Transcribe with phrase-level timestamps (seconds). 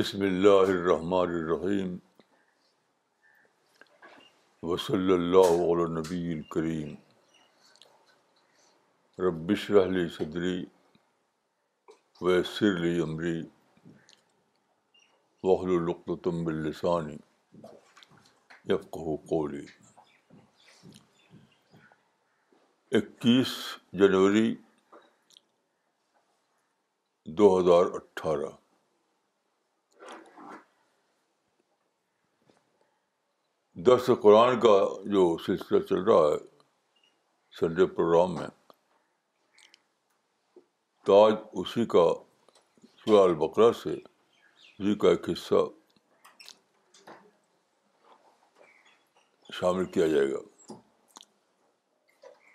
[0.00, 0.70] بسم اللہ
[1.12, 1.88] الرحیم
[4.68, 6.94] وصلی اللہ علیہ نبی الکریم
[9.22, 10.54] ربش رحلی صدری
[12.20, 13.40] ویسر وسرلی عمری
[15.80, 17.16] القطم السانی
[18.72, 19.64] یفقہ قولی
[23.02, 23.52] اکیس
[24.00, 24.54] جنوری
[27.42, 28.50] دو ہزار اٹھارہ
[33.86, 34.70] درس قرآن کا
[35.12, 36.36] جو سلسلہ چل رہا ہے
[37.58, 38.46] سنڈے پروگرام میں
[41.06, 42.04] تو آج اسی کا
[43.04, 45.62] سورہ البقرہ سے اسی جی کا ایک حصہ
[49.60, 50.74] شامل کیا جائے گا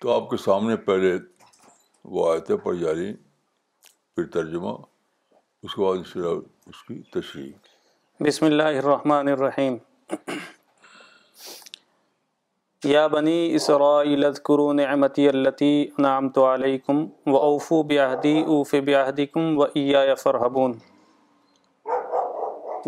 [0.02, 1.14] تو آپ کے سامنے پہلے
[2.16, 3.12] وہ آیت جا جاری
[4.16, 4.76] پھر ترجمہ
[5.64, 9.78] اس کے بعد اس کی تشریح بسم اللہ الرحمن الرحیم
[12.90, 15.70] یا بنی اسرائیل اذکروا نعمتی اللتی
[16.00, 16.98] اللّی علیکم
[17.28, 19.26] و اوفو بیاہدی اوف بیاہدی
[19.60, 20.72] و ایا فرحبون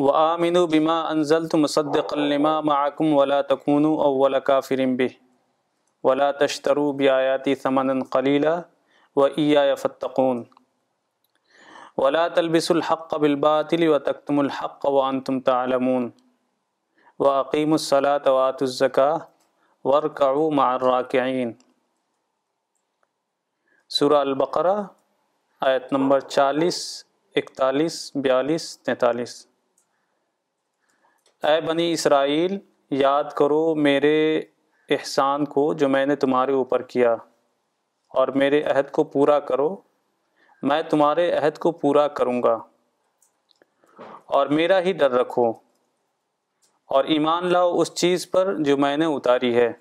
[0.04, 3.40] و آمنوا بما انزلت مصدقا لما معکم معاکم ولا
[4.10, 5.10] اول کافر به
[6.10, 8.56] ولا تشترو بیاتی ثمنا قلیلا
[9.22, 9.26] و
[9.84, 10.44] فتقون
[12.04, 16.10] ولا تلبسوا الحق بالباطل و الحق و تعلمون تم تعلوم
[17.20, 19.26] واتوا عقیم
[19.88, 21.52] ورکعو مع الراکعین
[23.98, 24.74] سورہ البقرہ
[25.68, 26.80] آیت نمبر چالیس
[27.42, 29.36] اکتالیس بیالیس تینتالیس
[31.50, 32.58] اے بنی اسرائیل
[33.02, 34.18] یاد کرو میرے
[34.96, 37.14] احسان کو جو میں نے تمہارے اوپر کیا
[38.20, 39.70] اور میرے عہد کو پورا کرو
[40.72, 42.58] میں تمہارے عہد کو پورا کروں گا
[44.40, 45.52] اور میرا ہی ڈر رکھو
[46.96, 49.72] اور ایمان لاؤ اس چیز پر جو میں نے اتاری ہے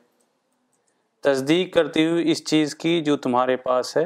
[1.23, 4.05] تصدیق کرتی ہوئی اس چیز کی جو تمہارے پاس ہے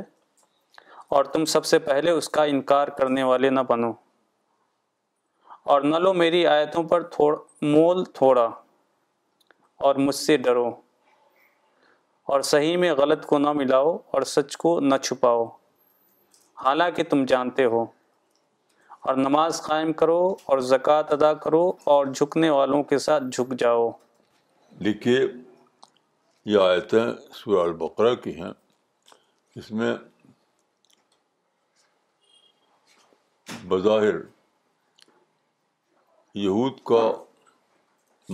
[1.16, 3.90] اور تم سب سے پہلے اس کا انکار کرنے والے نہ بنو
[5.72, 8.48] اور نہ لو میری آیتوں پر تھوڑ مول تھوڑا
[9.88, 10.68] اور مجھ سے ڈرو
[12.32, 15.46] اور صحیح میں غلط کو نہ ملاؤ اور سچ کو نہ چھپاؤ
[16.64, 17.84] حالانکہ تم جانتے ہو
[19.08, 20.18] اور نماز قائم کرو
[20.50, 21.62] اور زکوٰۃ ادا کرو
[21.92, 23.88] اور جھکنے والوں کے ساتھ جھک جاؤ
[24.84, 25.20] دیکھیے
[26.54, 28.50] یہ آیتیں سورہ البقرہ کی ہیں
[29.60, 29.94] اس میں
[33.68, 34.18] بظاہر
[36.42, 37.02] یہود کا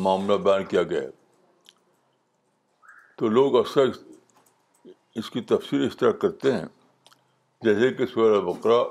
[0.06, 1.10] معاملہ بیان کیا گیا ہے
[3.18, 3.90] تو لوگ اکثر
[5.20, 6.66] اس کی تفسیر اس طرح کرتے ہیں
[7.64, 8.82] جیسے کہ سورہ البقرہ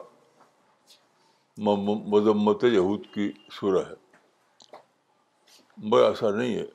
[1.58, 6.66] مذمت یہود کی شرح ہے بڑا ایسا نہیں ہے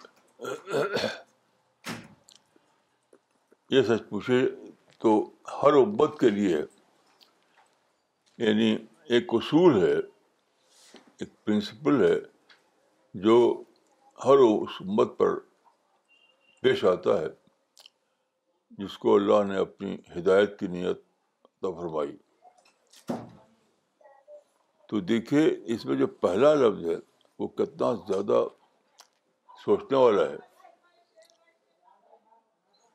[3.71, 4.39] یہ سچ پوچھے
[5.03, 5.09] تو
[5.63, 6.57] ہر ابت کے لیے
[8.47, 8.69] یعنی
[9.15, 12.17] ایک اصول ہے ایک پرنسپل ہے
[13.25, 13.37] جو
[14.25, 15.31] ہر اس امت پر
[16.63, 17.27] پیش آتا ہے
[18.85, 20.99] جس کو اللہ نے اپنی ہدایت کی نیت
[21.63, 22.17] فرمائی
[24.91, 25.41] تو دیکھیے
[25.75, 26.95] اس میں جو پہلا لفظ ہے
[27.39, 28.39] وہ کتنا زیادہ
[29.65, 30.37] سوچنے والا ہے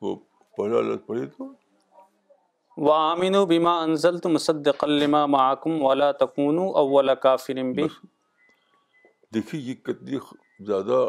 [0.02, 0.16] وہ
[0.58, 1.52] پہلا لفظ پڑھی تو
[2.88, 6.68] وہ امین و بیما انزل تو مصدقلمہ محاکم والا تقنو
[7.76, 7.88] بھی
[9.34, 10.18] دیکھیے یہ کتنی
[10.66, 11.00] زیادہ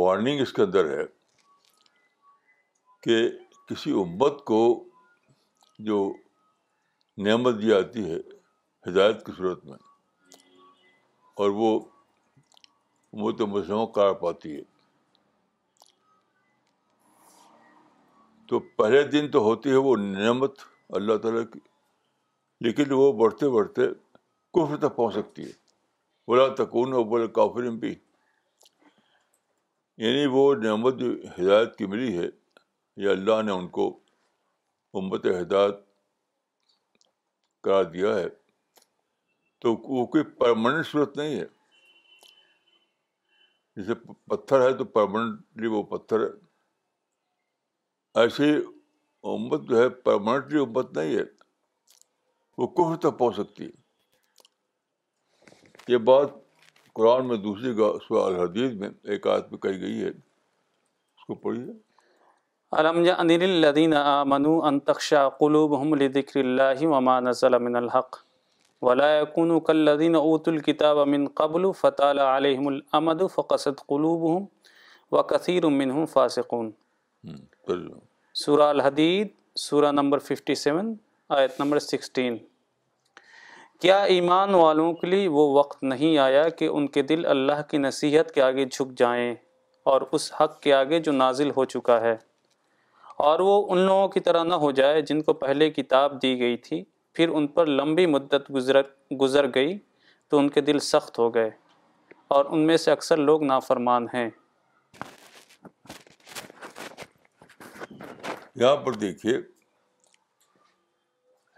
[0.00, 1.04] وارننگ اس کے اندر ہے
[3.02, 3.20] کہ
[3.68, 4.60] کسی امت کو
[5.90, 6.04] جو
[7.28, 8.18] نعمت دی آتی ہے
[8.86, 9.76] ہدایت کی صورت میں
[11.42, 14.62] اور وہ امت مسلموں قرار پاتی ہے
[18.48, 20.62] تو پہلے دن تو ہوتی ہے وہ نعمت
[20.98, 21.58] اللہ تعالیٰ کی
[22.66, 23.86] لیکن وہ بڑھتے بڑھتے
[24.58, 25.52] کفر تک پہنچ سکتی ہے
[26.30, 27.94] بلا تکون اور بولے کافرم بھی
[30.06, 32.28] یعنی وہ نعمت جو ہدایت کی ملی ہے
[33.04, 33.88] یا اللہ نے ان کو
[35.00, 35.80] امت ہدایت
[37.64, 38.26] قرار دیا ہے
[39.62, 41.44] تو وہ کوئی پرماننٹ صورت نہیں ہے
[43.76, 43.94] جیسے
[44.30, 46.32] پتھر ہے تو پرماننٹلی وہ پتھر ہے
[48.22, 48.50] ایسی
[49.32, 51.22] امت جو ہے پرماننٹلی امت نہیں ہے
[52.58, 53.80] وہ کفر تک پہنچ سکتی ہے
[55.92, 56.34] یہ بات
[56.98, 57.72] قرآن میں دوسری
[58.08, 63.16] سوال حدیث میں ایک آیت میں کہی گئی ہے اس کو پڑھیے
[64.32, 65.24] منو انتقشا
[65.60, 68.22] لذکر اللہ من الحق
[68.86, 74.46] ولا قنکلینت كالذين اوتوا الكتاب من قبل فطال عليهم الامد فقست قلوبهم
[75.16, 76.70] وكثير منهم فاسقون
[78.44, 79.28] سورہ الحدید
[79.66, 80.90] سورہ نمبر 57
[81.38, 82.36] آیت نمبر 16
[83.86, 87.78] کیا ایمان والوں کے لیے وہ وقت نہیں آیا کہ ان کے دل اللہ کی
[87.88, 89.34] نصیحت کے آگے جھک جائیں
[89.92, 92.16] اور اس حق کے آگے جو نازل ہو چکا ہے
[93.30, 96.56] اور وہ ان لوگوں کی طرح نہ ہو جائے جن کو پہلے کتاب دی گئی
[96.68, 96.82] تھی
[97.14, 98.76] پھر ان پر لمبی مدت گزر
[99.20, 99.76] گزر گئی
[100.30, 101.50] تو ان کے دل سخت ہو گئے
[102.36, 104.28] اور ان میں سے اکثر لوگ نافرمان ہیں
[108.60, 109.36] یہاں پر دیکھیے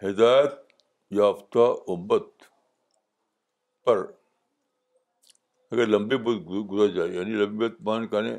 [0.06, 0.54] ہدایت
[1.18, 2.26] یافتہ امت
[3.84, 4.02] پر
[5.70, 6.16] اگر لمبی
[6.70, 8.34] گزر جائے یعنی لمبی مان کہنے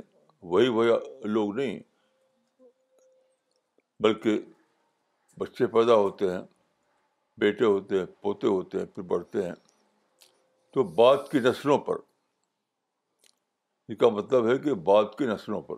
[0.52, 0.92] وہی وہی
[1.38, 1.80] لوگ نہیں
[4.04, 4.40] بلکہ
[5.40, 6.42] بچے پیدا ہوتے ہیں
[7.44, 9.54] بیٹے ہوتے ہیں پوتے ہوتے ہیں پھر بڑھتے ہیں
[10.74, 11.96] تو بعد کی نسلوں پر
[13.92, 15.78] اس کا مطلب ہے کہ بعد کی نسلوں پر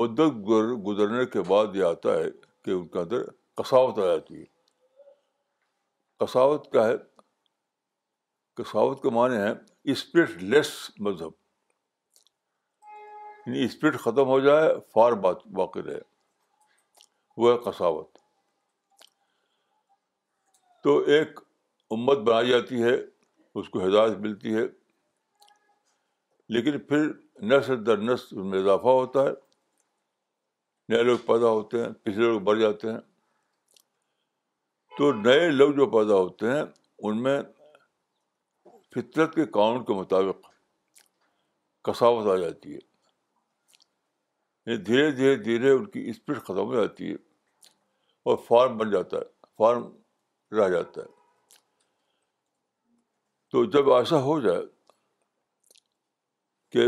[0.00, 0.36] مدت
[0.86, 2.28] گزرنے کے بعد یہ آتا ہے
[2.64, 3.22] کہ ان کے اندر
[3.62, 4.44] کساوت آ جاتی ہے
[6.24, 6.94] کساوت کا ہے
[8.62, 9.50] کساوت کا معنی ہے
[9.92, 10.70] اسپرٹ لیس
[11.06, 11.30] مذہب
[13.46, 15.12] یعنی اسپرٹ ختم ہو جائے فار
[15.58, 16.00] واقع رہے
[17.38, 18.18] وہ ہے کساوت
[20.84, 21.40] تو ایک
[21.96, 22.94] امت بنائی جاتی ہے
[23.60, 24.64] اس کو ہدایت ملتی ہے
[26.54, 27.08] لیکن پھر
[27.50, 29.32] نسل در نسل ان میں اضافہ ہوتا ہے
[30.88, 32.98] نئے لوگ پیدا ہوتے ہیں پچھلے لوگ بڑھ جاتے ہیں
[34.98, 36.62] تو نئے لوگ جو پیدا ہوتے ہیں
[36.98, 37.40] ان میں
[38.94, 40.46] فطرت کے قانون کے مطابق
[41.88, 42.80] کساوت آ جاتی ہے
[44.66, 47.14] یعنی دھیرے دھیرے دھیرے ان کی اسپیڈ ختم ہو جاتی ہے
[48.30, 49.22] اور فارم بن جاتا ہے
[49.58, 49.88] فارم
[50.58, 51.06] رہ جاتا ہے
[53.52, 54.62] تو جب ایسا ہو جائے
[56.72, 56.86] کہ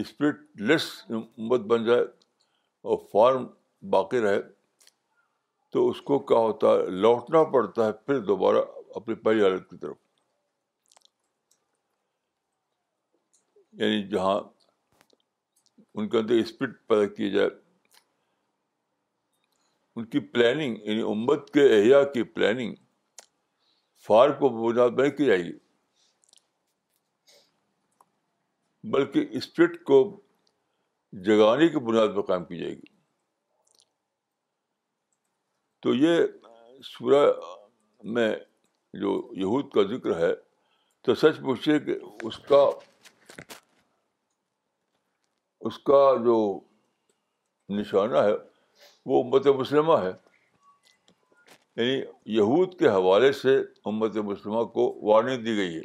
[0.00, 2.00] اسپرٹ لیس امت بن جائے
[2.82, 3.46] اور فارم
[3.90, 4.40] باقی رہے
[5.72, 8.64] تو اس کو کیا ہوتا ہے لوٹنا پڑتا ہے پھر دوبارہ
[8.96, 9.96] اپنی پہلی حالت کی طرف
[13.80, 14.38] یعنی جہاں
[15.98, 17.48] ان کے اندر اسپرٹ پیدا کیا جائے
[19.96, 22.74] ان کی پلاننگ یعنی امت کے احیاء کی پلاننگ
[24.06, 25.52] فار کو بنیاد نہیں کی جائے گی
[28.92, 29.98] بلکہ اسپرٹ کو
[31.26, 32.92] جگانے کی بنیاد پر کام کی جائے گی
[35.82, 36.20] تو یہ
[36.90, 37.24] سورہ
[38.16, 38.30] میں
[39.00, 40.32] جو یہود کا ذکر ہے
[41.04, 41.96] تو سچ پوچھے کہ
[42.26, 42.64] اس کا
[45.68, 46.34] اس کا جو
[47.78, 48.32] نشانہ ہے
[49.10, 50.10] وہ امت مسلمہ ہے
[51.76, 51.96] یعنی
[52.36, 53.56] یہود کے حوالے سے
[53.92, 55.82] امت مسلمہ کو وارننگ دی گئی ہے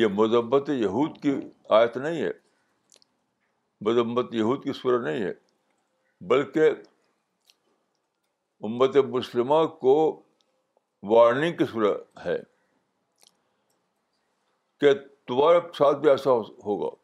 [0.00, 1.32] یہ مذمت یہود کی
[1.78, 2.30] آیت نہیں ہے
[3.88, 5.32] مذمت یہود کی صورت نہیں ہے
[6.32, 6.68] بلکہ
[8.68, 9.96] امت مسلمہ کو
[11.12, 12.36] وارننگ کی صورت ہے
[14.80, 14.92] کہ
[15.26, 16.30] تمہارے ساتھ بھی ایسا
[16.66, 16.94] ہوگا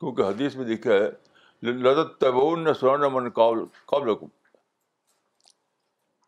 [0.00, 4.26] کیونکہ حدیث میں دیکھا ہے لذت تبون سرون من قابل رقم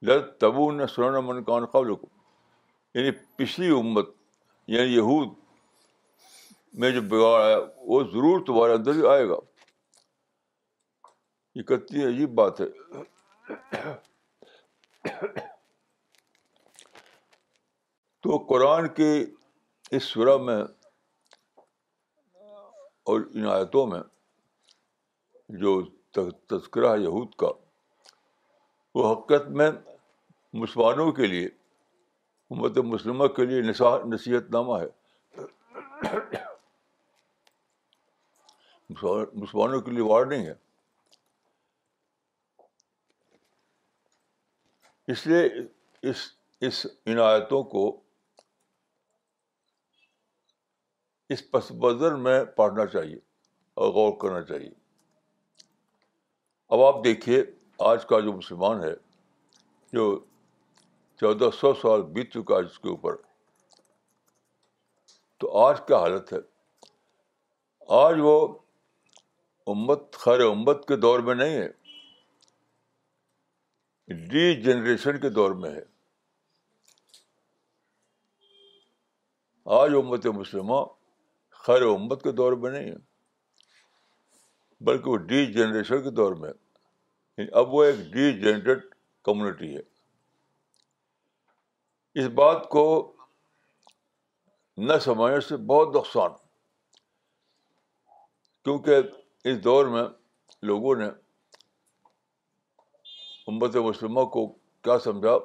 [0.07, 1.91] لذت تبون سرون قان قابل
[2.95, 4.11] یعنی پچھلی امت
[4.77, 5.29] یعنی یہود
[6.81, 7.59] میں جو بگاڑ آیا
[7.91, 9.37] وہ ضرور تمہارے اندر بھی آئے گا
[11.59, 13.87] یہ کتنی عجیب بات ہے
[18.23, 19.11] تو قرآن کے
[19.97, 20.63] اس شرح میں
[23.09, 24.01] اور ان آیتوں میں
[25.61, 25.71] جو
[26.51, 27.47] تذکرہ ہے یہود کا
[28.95, 29.71] وہ حقیقت میں
[30.63, 31.47] مسلمانوں کے لیے
[32.57, 35.41] امت مسلمہ کے لیے نصیحت نامہ ہے
[38.91, 40.55] مسلمانوں کے لیے وارننگ ہے
[45.13, 45.43] اس لیے
[46.11, 46.27] اس
[46.69, 47.91] اس عنایتوں کو
[51.33, 53.17] اس پس منظر میں پڑھنا چاہیے
[53.81, 54.71] اور غور کرنا چاہیے
[56.77, 57.43] اب آپ دیکھیے
[57.89, 58.93] آج کا جو مسلمان ہے
[59.93, 60.05] جو
[61.21, 63.17] چودہ سو سال بیت چکا ہے اس کے اوپر
[65.41, 66.39] تو آج کیا حالت ہے
[67.99, 68.35] آج وہ
[69.73, 71.69] امت خیر امت کے دور میں نہیں ہے
[74.31, 75.81] ڈی جنریشن کے دور میں ہے
[79.81, 80.83] آج امت مسلمہ
[81.67, 87.49] خیر امت کے دور میں نہیں ہے بلکہ وہ ڈی جنریشن کے دور میں یعنی
[87.61, 88.85] اب وہ ایک ڈی جنریٹ
[89.29, 89.83] کمیونٹی ہے
[92.23, 92.85] اس بات کو
[94.91, 96.31] نہ سمجھنے سے بہت نقصان
[98.65, 100.05] کیونکہ اس دور میں
[100.71, 101.09] لوگوں نے
[103.53, 104.47] امت مسلمہ کو
[104.85, 105.37] کیا سمجھا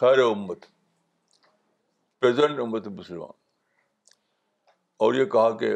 [0.00, 0.64] خیر امت
[2.20, 3.26] پریزنٹ امت مسلمہ
[5.04, 5.68] اور یہ کہا کہ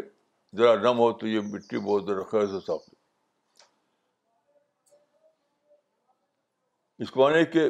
[0.58, 2.72] ذرا نم ہو تو یہ مٹی بہت ذرا
[7.04, 7.68] اس کو مانے کہ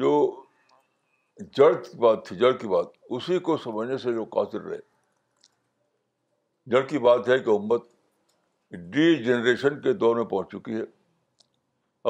[0.00, 0.10] جو
[1.56, 2.86] جڑ کی بات تھی جڑ کی بات
[3.18, 4.78] اسی کو سمجھنے سے جو قاطر رہے
[6.74, 7.86] جڑ کی بات ہے کہ امت
[8.96, 10.84] ڈی جنریشن کے دور میں پہنچ چکی ہے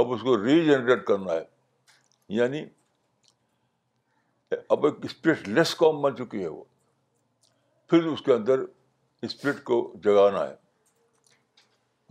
[0.01, 1.45] اب اس کو ری جنریٹ کرنا ہے
[2.41, 2.65] یعنی
[4.77, 6.63] اب ایک اسپیٹ لیس قوم بن چکی ہے وہ
[7.93, 8.61] پھر اس کے اندر
[9.23, 10.55] اسپرٹ کو جگانا ہے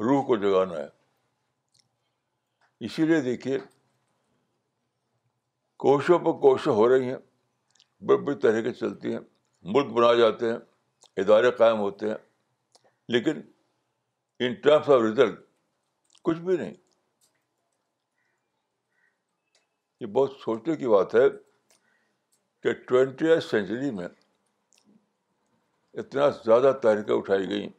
[0.05, 0.87] روح کو جگانا ہے
[2.85, 3.57] اسی لیے دیکھیے
[5.85, 7.17] کوشوں پر کوشیں ہو رہی ہیں
[8.09, 9.19] بڑی بڑی طرح کی چلتی ہیں
[9.73, 10.57] ملک بنائے جاتے ہیں
[11.23, 12.17] ادارے قائم ہوتے ہیں
[13.15, 13.41] لیکن
[14.39, 15.39] ان ٹرمس آف ریزلٹ
[16.29, 16.73] کچھ بھی نہیں
[19.99, 21.27] یہ بہت سوچنے کی بات ہے
[22.63, 23.55] کہ ٹوینٹی ایسٹ
[24.01, 24.07] میں
[25.99, 27.69] اتنا زیادہ تحریکیں اٹھائی گئیں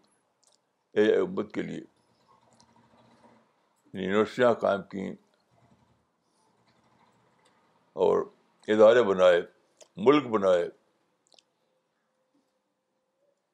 [0.99, 1.81] اے ابت کے لیے
[4.03, 5.13] یونیورسٹیاں قائم کیں
[8.07, 8.21] اور
[8.75, 9.41] ادارے بنائے
[10.07, 10.69] ملک بنائے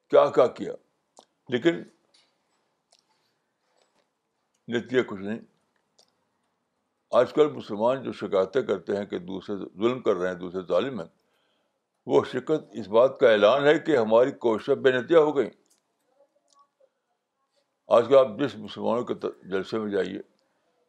[0.09, 0.73] کیا کیا کیا
[1.53, 1.77] لیکن
[4.75, 5.39] نتیجہ کچھ نہیں
[7.19, 10.99] آج کل مسلمان جو شکایتیں کرتے ہیں کہ دوسرے ظلم کر رہے ہیں دوسرے ظالم
[11.01, 11.07] ہیں
[12.09, 15.49] وہ شرکت اس بات کا اعلان ہے کہ ہماری کوششیں بے نتیجہ ہو گئیں
[17.97, 19.13] آج کل آپ جس مسلمانوں کے
[19.49, 20.17] جلسے میں جائیے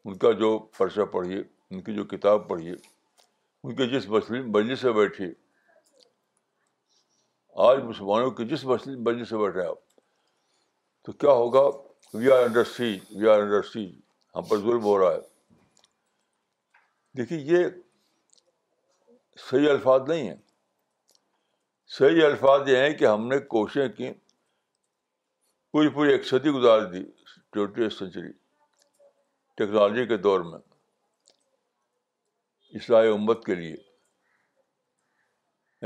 [0.06, 0.48] ان کا جو
[0.78, 5.28] فرشہ پڑھیے ان کی جو کتاب پڑھیے ان کے جس مسلم بجلی سے بیٹھیے
[7.68, 11.68] آج مسلمانوں کے جس مسلم بجلی سے بیٹھے آپ تو کیا ہوگا
[12.14, 13.84] we are under siege we are under siege
[14.36, 15.26] ہم پر ظلم ہو رہا ہے
[17.16, 17.66] دیکھیے یہ
[19.50, 20.36] صحیح الفاظ نہیں ہیں
[21.98, 24.10] صحیح الفاظ یہ ہیں کہ ہم نے کوششیں کی
[25.72, 27.02] پوری پوری ایک صدی گزار دی
[27.52, 28.30] ٹوینٹی سینچری
[29.60, 30.58] ٹیکنالوجی کے دور میں
[32.80, 33.74] اسلائی امت کے لیے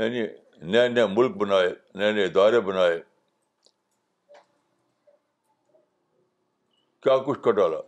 [0.03, 0.25] یعنی
[0.71, 1.69] نئے نئے ملک بنائے
[1.99, 2.99] نئے نئے ادارے بنائے
[7.05, 7.79] کیا کچھ کر ڈالا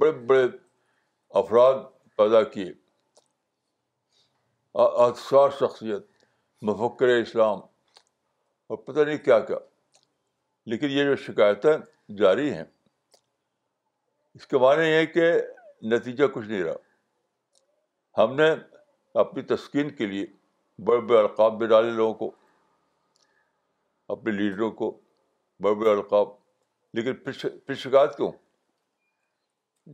[0.00, 0.44] بڑے بڑے
[1.44, 1.74] افراد
[2.16, 2.72] پیدا کیے
[5.08, 6.16] آثار شخصیت
[6.66, 7.58] مفکر اسلام
[8.68, 9.56] اور پتہ نہیں کیا کیا
[10.70, 11.76] لیکن یہ جو شکایتیں
[12.20, 12.64] جاری ہیں
[14.34, 15.30] اس کے معنی یہ کہ
[15.92, 18.50] نتیجہ کچھ نہیں رہا ہم نے
[19.20, 20.26] اپنی تسکین کے لیے
[20.86, 22.30] بڑے بڑے القاب بھی ڈالے لوگوں کو
[24.14, 24.90] اپنے لیڈروں کو
[25.62, 26.28] بڑے بڑے القاب
[26.96, 28.30] لیکن پھر پھر شکایت کیوں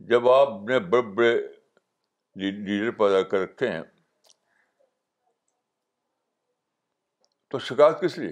[0.09, 1.35] جب آپ نے بڑے بڑے
[2.35, 3.81] لیڈر پیدا کر رکھے ہیں
[7.55, 8.31] تو شکایت کس لیے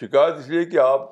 [0.00, 1.08] شکایت اس لیے کہ آپ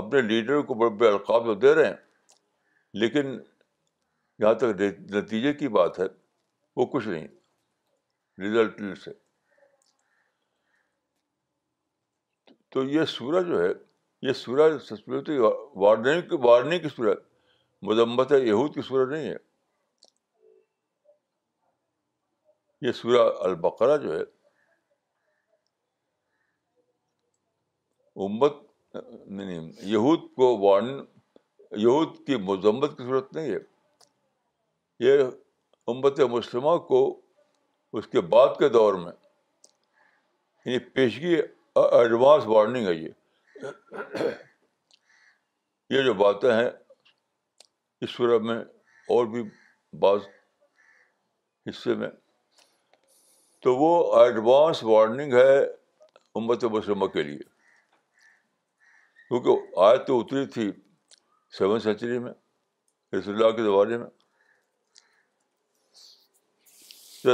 [0.00, 1.96] اپنے لیڈر کو بڑے بے تو دے رہے ہیں
[3.02, 3.36] لیکن
[4.40, 4.82] جہاں تک
[5.16, 6.04] نتیجے کی بات ہے
[6.76, 7.26] وہ کچھ نہیں
[8.44, 9.12] رزلٹ سے
[12.72, 13.70] تو یہ سورج جو ہے
[14.28, 14.80] یہ سورج
[15.40, 17.18] وارننگ وارننگ کی سورج
[17.90, 19.36] مذمت ہے یہود کی سورج نہیں ہے
[22.82, 24.22] یہ سورہ البقرہ جو ہے
[28.26, 28.54] امت
[29.40, 30.98] نہیں یہود کو وارن
[31.80, 33.58] یہود کی مذمت کی صورت نہیں ہے
[35.06, 35.22] یہ
[35.92, 37.00] امت مسلمہ کو
[37.98, 39.12] اس کے بعد کے دور میں
[40.64, 43.08] یعنی پیشگی ایڈوانس وارننگ ہے یہ
[45.94, 46.68] یہ جو باتیں ہیں
[48.04, 48.58] اس صورت میں
[49.14, 49.42] اور بھی
[50.00, 50.26] بعض
[51.68, 52.08] حصے میں
[53.62, 53.88] تو وہ
[54.22, 55.58] ایڈوانس وارننگ ہے
[56.40, 57.38] امت مسلمہ کے لیے
[59.28, 60.70] کیونکہ آیت تو اتری تھی
[61.58, 62.32] سیون سینچری میں
[63.14, 64.06] رسول اللہ کے زمانے میں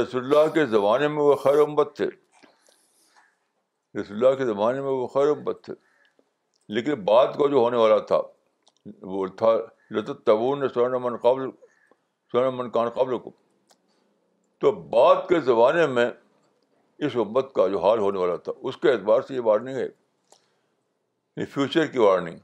[0.01, 2.05] رسول اللہ کے زمانے میں وہ خیر امت تھے
[3.99, 5.73] رسول اللہ کے زمانے میں وہ خیر امت تھے
[6.75, 8.21] لیکن بعد کو جو ہونے والا تھا
[9.13, 9.53] وہ تھا
[10.25, 11.49] تبون نے سونا قابل
[12.31, 13.31] سونا من قان قابل کو
[14.59, 16.09] تو بعد کے زمانے میں
[17.05, 21.45] اس امت کا جو حال ہونے والا تھا اس کے اعتبار سے یہ وارننگ ہے
[21.45, 22.39] فیوچر یعنی کی وارننگ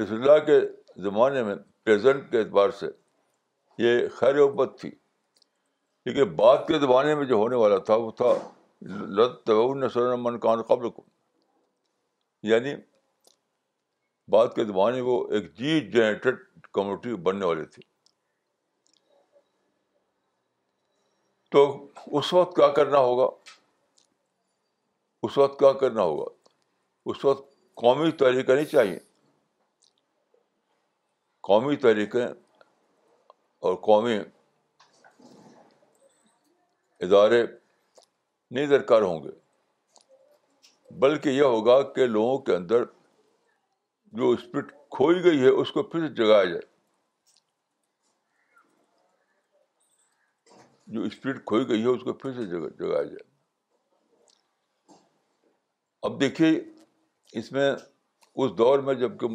[0.00, 0.58] رس اللہ کے
[1.02, 2.86] زمانے میں پریزنٹ کے اعتبار سے
[3.82, 8.32] یہ خیر امت تھی کیونکہ بعد کے زمانے میں جو ہونے والا تھا وہ تھا
[10.24, 11.04] من کان قبل کو
[12.52, 12.74] یعنی
[14.32, 16.42] بعد کے زمانے وہ ایک جی جنریٹڈ
[16.74, 17.82] کمیونٹی بننے والی تھی
[21.52, 21.62] تو
[22.18, 23.24] اس وقت کیا کرنا ہوگا
[25.26, 26.24] اس وقت کیا کرنا ہوگا
[27.10, 27.44] اس وقت
[27.82, 28.98] قومی تحریکیں نہیں چاہیے
[31.48, 34.16] قومی تحریکیں اور قومی
[37.06, 39.30] ادارے نہیں درکار ہوں گے
[41.04, 42.84] بلکہ یہ ہوگا کہ لوگوں کے اندر
[44.20, 46.70] جو اسپرٹ کھوئی گئی ہے اس کو پھر جگایا جائے
[50.88, 53.30] جو اسپرٹ کھوئی گئی ہے اس کو پھر سے جگایا جائے
[56.06, 56.50] اب دیکھیے
[57.38, 59.26] اس میں اس دور میں جب کہ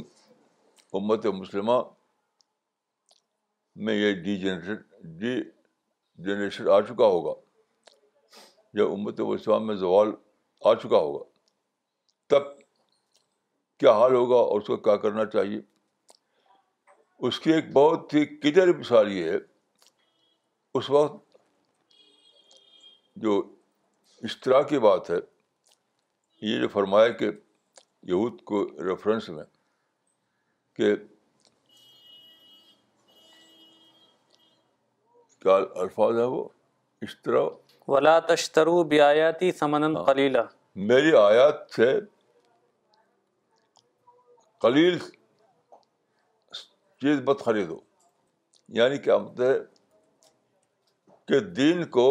[0.97, 1.79] امت مسلمہ
[3.85, 5.35] میں یہ ڈی جنریشن ڈی
[6.25, 7.33] جنریشن آ چکا ہوگا
[8.79, 10.11] یا امت و میں زوال
[10.69, 11.23] آ چکا ہوگا
[12.29, 12.55] تب
[13.79, 15.59] کیا حال ہوگا اور اس کو کیا کرنا چاہیے
[17.27, 19.37] اس کی ایک بہت ہی کلیئر مثال یہ ہے
[20.77, 21.25] اس وقت
[23.21, 23.35] جو
[24.23, 25.15] اشترا کی بات ہے
[26.49, 27.29] یہ جو فرمایا کہ
[28.11, 29.43] یہود کو ریفرنس میں
[30.75, 30.93] کہ
[35.41, 35.55] کیا
[35.85, 36.43] الفاظ ہے وہ
[37.07, 37.41] استرا
[37.93, 41.89] وشترو بیاتی سمن خلیلہ ہاں۔ میری آیات سے
[44.61, 44.97] قلیل
[47.01, 47.79] چیز بت خریدو
[48.79, 49.59] یعنی کیا مطلب ہے
[51.27, 52.07] کہ دین کو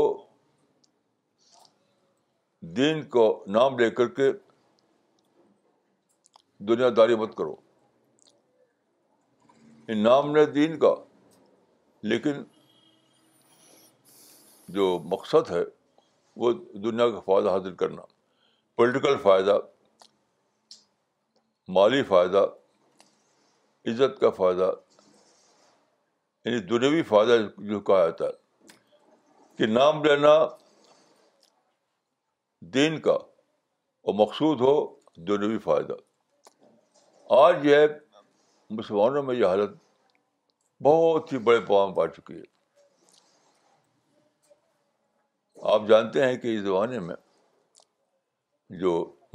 [2.80, 4.30] دین کو نام لے کر کے
[6.68, 7.54] دنیا داری مت کرو
[10.02, 10.94] نام نے دین کا
[12.12, 12.42] لیکن
[14.76, 15.62] جو مقصد ہے
[16.44, 16.52] وہ
[16.84, 18.02] دنیا کا فائدہ حاصل کرنا
[18.76, 19.58] پولیٹیکل فائدہ
[21.76, 22.46] مالی فائدہ
[23.90, 24.70] عزت کا فائدہ
[26.44, 27.36] یعنی دنیوی فائدہ
[27.70, 28.74] جو کہا جاتا ہے
[29.58, 30.34] کہ نام لینا
[32.74, 34.72] دین کا اور مقصود ہو
[35.26, 35.92] دونوی فائدہ
[37.36, 37.86] آج یہ
[38.78, 39.74] مسلمانوں میں یہ حالت
[40.84, 43.24] بہت ہی بڑے پیغام پا چکی ہے
[45.74, 47.14] آپ جانتے ہیں کہ اس زمانے میں
[48.82, 48.92] جو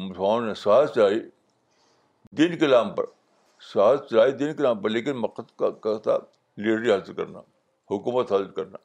[0.07, 1.19] مسلمانوں نے ساز چلائی
[2.37, 3.05] دین کے نام پر
[3.73, 6.17] ساز چلائی دین کے نام پر لیکن مقصد کا کہتا
[6.65, 7.39] لیڈری حاصل کرنا
[7.91, 8.77] حکومت حاصل کرنا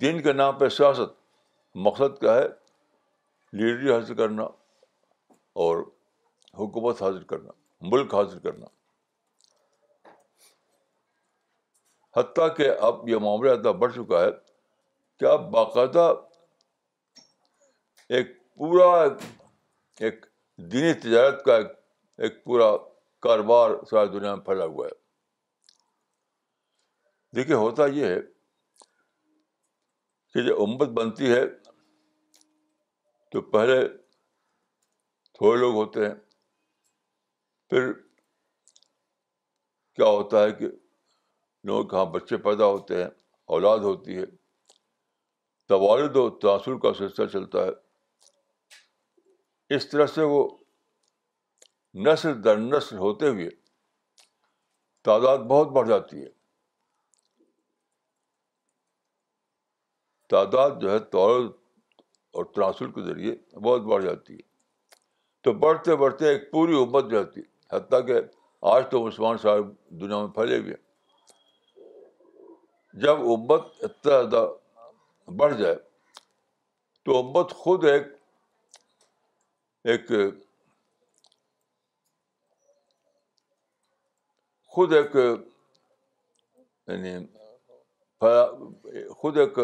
[0.00, 1.22] دین کے نام پہ سیاست
[1.82, 2.46] مقصد کیا ہے
[3.60, 4.42] لیڈری حاصل کرنا
[5.64, 5.78] اور
[6.58, 7.52] حکومت حاصل کرنا
[7.92, 8.66] ملک حاصل کرنا
[12.18, 14.28] حتیٰ کہ اب یہ معاملہ اتنا بڑھ چکا ہے
[15.20, 16.12] کہ اب باقاعدہ
[18.16, 18.90] ایک پورا
[20.06, 20.26] ایک
[20.72, 22.70] دینی تجارت کا ایک پورا
[23.22, 24.92] کاروبار ساری دنیا میں پھیلا ہوا ہے
[27.36, 28.20] دیکھیے ہوتا یہ ہے
[30.34, 31.42] کہ جو امت بنتی ہے
[33.34, 33.76] تو پہلے
[35.36, 36.14] تھوڑے لوگ ہوتے ہیں
[37.70, 37.86] پھر
[39.94, 40.66] کیا ہوتا ہے کہ
[41.68, 43.08] لوگوں کے ہاں بچے پیدا ہوتے ہیں
[43.56, 44.26] اولاد ہوتی ہے
[45.72, 47.72] توالد و تاثر کا سلسلہ چلتا ہے
[49.76, 50.42] اس طرح سے وہ
[52.06, 53.48] نسل در نسل ہوتے ہوئے
[55.10, 56.30] تعداد بہت بڑھ جاتی ہے
[60.36, 61.52] تعداد جو ہے توالد
[62.34, 62.44] اور
[62.94, 64.42] کے ذریعے بہت بڑھ جاتی ہے
[65.44, 68.20] تو بڑھتے بڑھتے ایک پوری امت جاتی ہے حتیٰ کہ
[68.70, 70.82] آج تو مسلمان پھیلے ہوئے ہیں
[73.02, 75.76] جب امت اتنا زیادہ بڑھ جائے
[77.04, 78.06] تو امت خود ایک
[79.92, 80.10] ایک
[84.76, 85.16] خود ایک
[86.88, 87.16] یعنی
[89.20, 89.58] خود ایک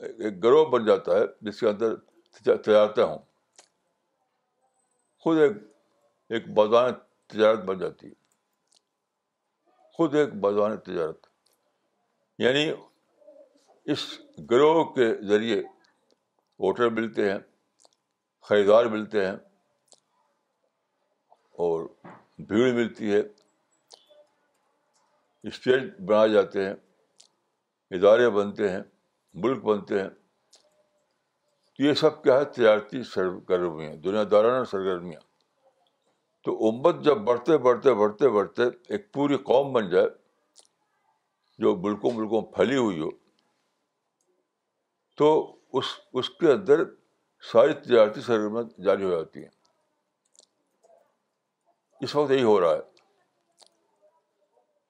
[0.00, 1.94] ایک گروہ بن جاتا ہے جس کے اندر
[2.42, 3.18] تجارتیں ہوں
[5.24, 5.52] خود ایک
[6.34, 6.92] ایک بازان
[7.32, 8.12] تجارت بن جاتی ہے
[9.96, 11.26] خود ایک بازان تجارت
[12.42, 12.70] یعنی
[13.92, 14.04] اس
[14.50, 15.60] گروہ کے ذریعے
[16.64, 17.38] ووٹر ملتے ہیں
[18.48, 19.34] خریدار ملتے ہیں
[21.66, 21.84] اور
[22.48, 23.20] بھیڑ ملتی ہے
[25.48, 26.74] اسٹیج بنائے جاتے ہیں
[27.96, 28.82] ادارے بنتے ہیں
[29.42, 30.08] ملک بنتے ہیں
[31.76, 35.20] تو یہ سب کیا ہے تجارتی سرگرمیاں دنیا دارانہ سرگرمیاں
[36.44, 38.62] تو امت جب بڑھتے بڑھتے بڑھتے بڑھتے
[38.94, 40.06] ایک پوری قوم بن جائے
[41.62, 43.08] جو ملکوں ملکوں پھیلی ہوئی ہو
[45.16, 45.30] تو
[45.78, 45.84] اس
[46.18, 46.82] اس کے اندر
[47.52, 49.56] ساری تجارتی سرگرمیاں جاری ہو جاتی ہیں
[52.04, 52.80] اس وقت یہی ہو رہا ہے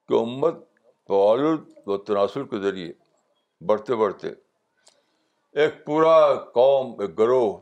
[0.09, 0.67] کہ امت
[1.87, 2.93] تو تناسل کے ذریعے
[3.67, 4.29] بڑھتے بڑھتے
[5.61, 6.17] ایک پورا
[6.55, 7.57] قوم ایک گروہ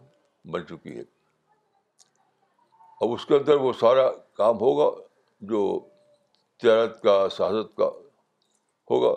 [0.53, 1.03] بن چکی ہے
[3.05, 4.89] اب اس کے اندر وہ سارا کام ہوگا
[5.53, 5.61] جو
[6.63, 7.89] تجارت کا سیاست کا
[8.91, 9.15] ہوگا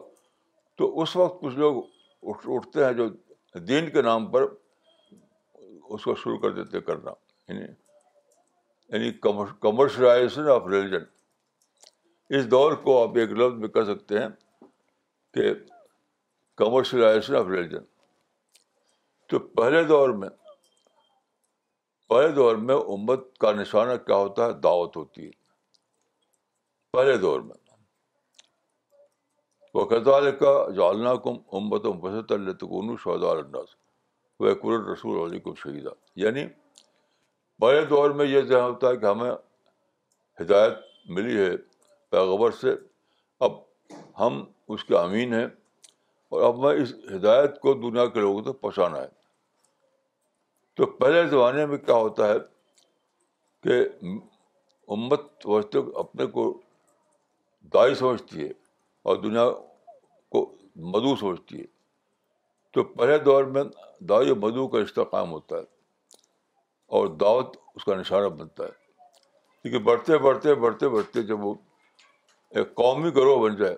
[0.78, 1.84] تو اس وقت کچھ لوگ
[2.56, 3.08] اٹھتے ہیں جو
[3.68, 7.12] دین کے نام پر اس کو شروع کر دیتے کرنا
[7.48, 7.66] یعنی
[8.94, 9.12] یعنی
[9.62, 11.04] کمرشلائزیشن آف ریلیجن
[12.38, 14.28] اس دور کو آپ ایک لفظ میں کہہ سکتے ہیں
[15.34, 15.54] کہ
[16.60, 17.84] کمرشلائزیشن آف ریلیجن
[19.30, 20.30] تو پہلے دور میں
[22.10, 25.30] پہلے دور میں امت کا نشانہ کیا ہوتا ہے دعوت ہوتی ہے
[26.98, 27.56] پہلے دور میں
[29.74, 35.94] وہ وقت کا جالنا کم امت و بسط التغون شاد ال بحقر رسول علیہ شہیدہ
[36.26, 36.46] یعنی
[37.62, 39.32] پہلے دور میں یہ ذہن ہوتا ہے کہ ہمیں
[40.42, 40.78] ہدایت
[41.18, 41.50] ملی ہے
[42.18, 42.76] پیغبر سے
[43.50, 43.58] اب
[44.20, 44.44] ہم
[44.76, 45.48] اس کے امین ہیں
[46.32, 49.08] اور اب میں اس ہدایت کو دنیا کے لوگوں تک پہنچانا ہے
[50.78, 52.36] تو پہلے زمانے میں کیا ہوتا ہے
[53.64, 53.80] کہ
[54.98, 56.44] امت وسط اپنے کو
[57.74, 58.50] دائی سمجھتی ہے
[59.10, 59.50] اور دنیا
[60.32, 60.46] کو
[60.94, 61.66] مدعو سمجھتی ہے
[62.74, 63.64] تو پہلے دور میں
[64.10, 65.64] دائیں مدعو کا رشتہ قائم ہوتا ہے
[66.98, 68.78] اور دعوت اس کا نشانہ بنتا ہے
[69.62, 71.54] کیونکہ بڑھتے بڑھتے بڑھتے بڑھتے جب وہ
[72.58, 73.76] ایک قومی گروہ بن جائے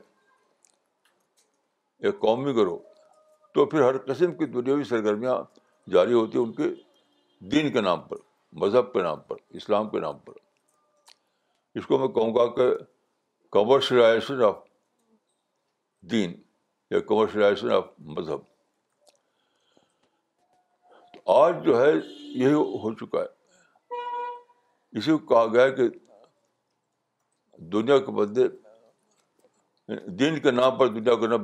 [2.10, 2.78] قوم قومی کرو
[3.54, 5.38] تو پھر ہر قسم کی دنیاوی سرگرمیاں
[5.92, 6.64] جاری ہوتی ہیں ان کے
[7.52, 8.18] دین کے نام پر
[8.62, 10.34] مذہب کے نام پر اسلام کے نام پر
[11.80, 12.68] اس کو میں کہوں گا کہ
[13.52, 14.56] کمرشلائزیشن آف
[16.12, 16.34] دین
[16.92, 17.88] یا کمرشلائزیشن آف
[18.18, 18.40] مذہب
[21.14, 24.00] تو آج جو ہے یہی ہو چکا ہے
[24.98, 25.88] اسی کو کہا گیا کہ
[27.72, 28.48] دنیا کے بندے
[30.20, 31.44] دین کے نام پر دنیا کے نام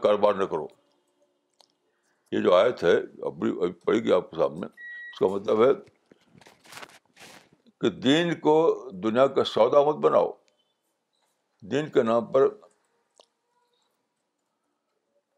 [0.00, 0.66] کاروبار نہ کرو
[2.32, 5.70] یہ جو آیت ہے گئی آپ کے سامنے اس کا مطلب ہے
[7.80, 8.54] کہ دین کو
[9.02, 10.30] دنیا کا سودا مت بناؤ
[11.70, 12.46] دین کے نام پر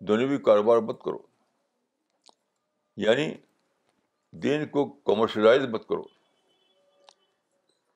[0.09, 1.18] دنیوی کاروبار مت کرو
[3.07, 3.33] یعنی
[4.42, 6.03] دین کو کمرشلائز مت کرو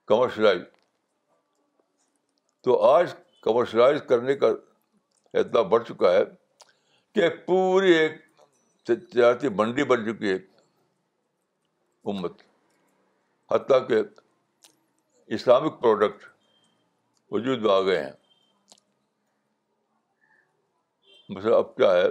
[0.08, 0.62] کمرشلائز
[2.64, 4.48] تو آج کمرشلائز کرنے کا
[5.34, 6.22] اتنا بڑھ چکا ہے
[7.14, 8.14] کہ پوری ایک
[8.86, 10.36] تجارتی منڈی بن چکی ہے
[12.10, 12.42] امت
[13.52, 14.00] حتیٰ کہ
[15.34, 16.24] اسلامک پروڈکٹ
[17.32, 18.10] وجود میں آ گئے ہیں
[21.36, 22.04] مثلا اب کیا ہے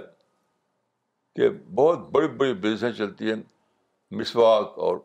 [1.36, 3.42] کہ بہت بڑی بڑی بزنسیں چلتی ہیں
[4.18, 4.96] مسواک اور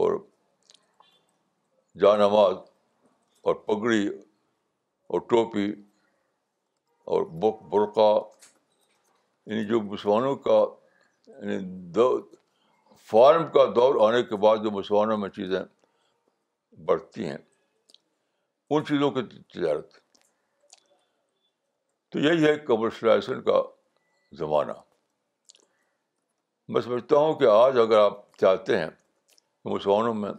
[0.00, 0.18] اور
[2.00, 2.56] جانواز
[3.46, 4.06] اور پگڑی
[5.08, 5.68] اور ٹوپی
[7.14, 8.06] اور بک برقع
[9.50, 10.56] یعنی جو مسلمانوں کا
[11.26, 11.56] یعنی
[13.10, 15.58] فارم کا دور آنے کے بعد جو مسلمانوں میں چیزیں
[16.90, 17.36] بڑھتی ہیں
[18.70, 19.22] ان چیزوں کی
[19.54, 19.94] تجارت
[22.12, 23.60] تو یہی ہے کمرشلائزیشن کا
[24.44, 24.72] زمانہ
[26.76, 28.90] میں سمجھتا ہوں کہ آج اگر آپ چاہتے ہیں
[29.74, 30.32] مسلمانوں میں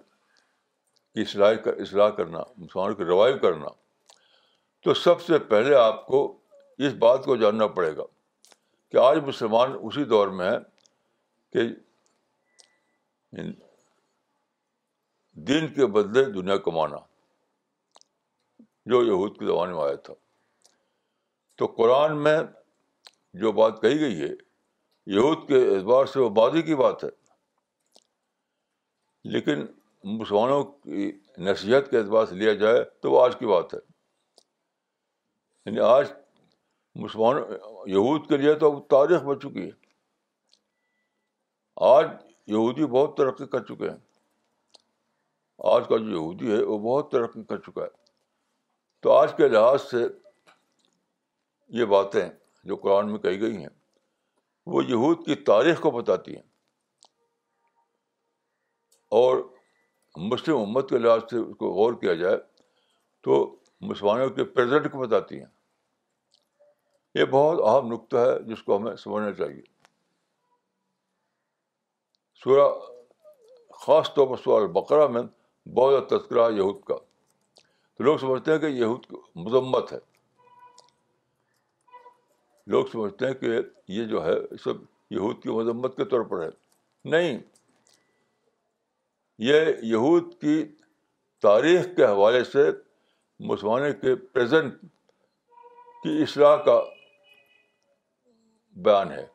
[1.14, 3.68] کر اصلاح کرنا مسلمانوں کو ریوائو کرنا
[4.84, 6.22] تو سب سے پہلے آپ کو
[6.86, 8.04] اس بات کو جاننا پڑے گا
[8.92, 10.60] کہ آج مسلمان اسی دور میں ہیں
[11.54, 11.62] کہ
[15.48, 16.98] دن کے بدلے دنیا کمانا
[18.92, 20.14] جو یہود کے زمانے میں آیا تھا
[21.58, 22.38] تو قرآن میں
[23.42, 24.32] جو بات کہی گئی ہے
[25.16, 27.10] یہود کے اعتبار سے وہ بازی کی بات ہے
[29.34, 29.66] لیکن
[30.20, 31.12] مسلمانوں کی
[31.50, 33.80] نصیحت کے اعتبار سے لیا جائے تو وہ آج کی بات ہے
[35.66, 36.08] یعنی آج
[37.02, 37.36] مسلمان
[37.92, 39.70] یہود کے لیے تو اب تاریخ بن چکی ہے
[41.90, 42.08] آج
[42.54, 43.98] یہودی بہت ترقی کر چکے ہیں
[45.74, 47.90] آج کا جو یہودی ہے وہ بہت ترقی کر چکا ہے
[49.04, 50.02] تو آج کے لحاظ سے
[51.80, 52.22] یہ باتیں
[52.72, 53.74] جو قرآن میں کہی گئی ہیں
[54.74, 56.48] وہ یہود کی تاریخ کو بتاتی ہیں
[59.20, 59.38] اور
[60.32, 62.38] مسلم امت کے لحاظ سے اس کو غور کیا جائے
[63.28, 63.40] تو
[63.92, 65.48] مسلمانوں کے پریزنٹ کو بتاتی ہیں
[67.16, 69.62] یہ بہت اہم نقطہ ہے جس کو ہمیں سمجھنا چاہیے
[72.44, 72.68] سورہ
[73.86, 75.22] خاص طور پر سورہ البقرہ میں
[75.78, 79.06] بہت تذکرہ یہود کا تو لوگ سمجھتے ہیں کہ یہود
[79.46, 79.98] مذمت ہے
[82.74, 83.60] لوگ سمجھتے ہیں کہ
[83.92, 86.50] یہ جو ہے سب یہود کی مذمت کے طور پر ہے
[87.12, 87.38] نہیں
[89.48, 90.64] یہ یہود کی
[91.42, 92.70] تاریخ کے حوالے سے
[93.50, 94.82] مسلمانوں کے پریزنٹ
[96.04, 96.80] کی اصلاح کا
[98.76, 99.26] بیان ہے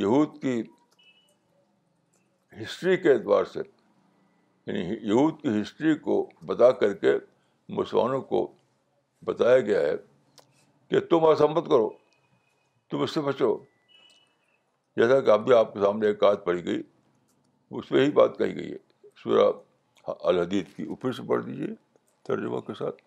[0.00, 0.60] یہود کی
[2.62, 3.60] ہسٹری کے اعتبار سے
[4.66, 7.12] یعنی یہود کی ہسٹری کو بتا کر کے
[7.76, 8.46] مسلمانوں کو
[9.26, 9.92] بتایا گیا ہے
[10.90, 11.88] کہ تم ایسا مت کرو
[12.90, 13.56] تم اس سے بچو
[14.96, 16.82] جیسا کہ اب بھی آپ کے سامنے ایک آیت پڑی گئی
[17.78, 18.78] اس پہ ہی بات کہی گئی ہے
[19.22, 19.50] سورہ
[20.24, 21.66] الحدید کی اوپر سے پڑھ دیجیے
[22.26, 23.02] ترجمہ کے ساتھ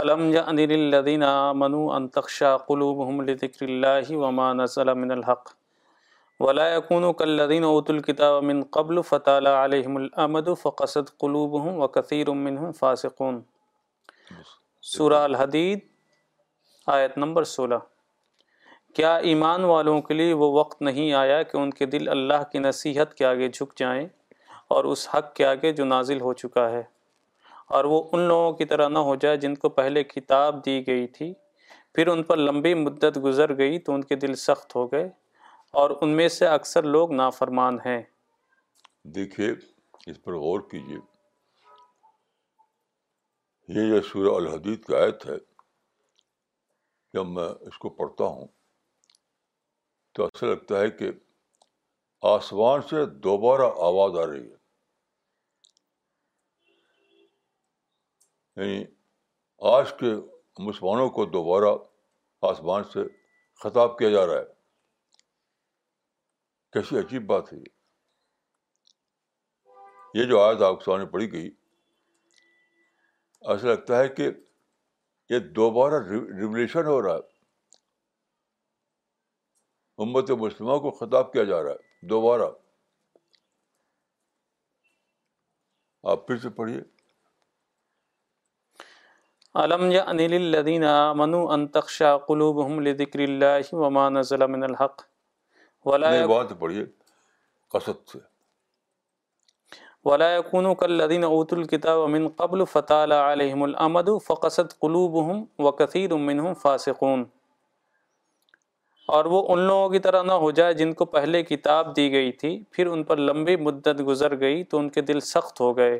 [0.00, 2.60] علم جن الدین اللہ
[4.16, 5.48] وما نزل من الحق
[6.44, 12.72] ولا يكونوا و کلدین الكتاب القطاب قبل فطال علیہم الامد فقصد ہوں وكثير امن ہوں
[14.92, 15.80] سورہ الحدید
[16.94, 17.78] آیت نمبر سولہ
[18.94, 22.58] کیا ایمان والوں کے لیے وہ وقت نہیں آیا کہ ان کے دل اللہ کی
[22.68, 24.04] نصیحت کے آگے جھک جائیں
[24.76, 26.82] اور اس حق کے آگے جو نازل ہو چکا ہے
[27.78, 31.06] اور وہ ان لوگوں کی طرح نہ ہو جائے جن کو پہلے کتاب دی گئی
[31.18, 31.32] تھی
[31.94, 35.06] پھر ان پر لمبی مدت گزر گئی تو ان کے دل سخت ہو گئے
[35.82, 38.00] اور ان میں سے اکثر لوگ نافرمان ہیں
[39.18, 39.50] دیکھیے
[40.10, 40.98] اس پر غور کیجیے
[43.78, 45.36] یہ جو سورہ الحدید کا آیت ہے
[47.14, 48.46] جب میں اس کو پڑھتا ہوں
[50.14, 51.10] تو ایسا لگتا ہے کہ
[52.36, 54.58] آسمان سے دوبارہ آواز آ رہی ہے
[58.60, 58.84] یعنی
[59.72, 60.14] آج کے
[60.62, 61.74] مسلمانوں کو دوبارہ
[62.50, 63.00] آسمان سے
[63.62, 65.22] خطاب کیا جا رہا ہے
[66.72, 67.58] کیسی عجیب بات ہے
[70.18, 71.50] یہ جو آیت آپ سامنے پڑھی گئی
[73.52, 74.28] ایسا لگتا ہے کہ
[75.30, 77.28] یہ دوبارہ ریولیشن ہو رہا ہے
[80.04, 82.50] امت مسلمہ کو خطاب کیا جا رہا ہے دوبارہ
[86.10, 86.80] آپ پھر سے پڑھیے
[89.58, 91.22] علم
[92.26, 95.02] قلوب اللہ نزل من الحق
[95.86, 96.70] ولا سے
[100.04, 100.28] ولا
[100.80, 103.12] کل لدین اوت القطب امن قبل فطم
[103.62, 105.68] العمد فقصت قلوب
[106.62, 107.24] فاسقون
[109.18, 112.32] اور وہ ان لوگوں کی طرح نہ ہو جائے جن کو پہلے کتاب دی گئی
[112.42, 115.98] تھی پھر ان پر لمبی مدت گزر گئی تو ان کے دل سخت ہو گئے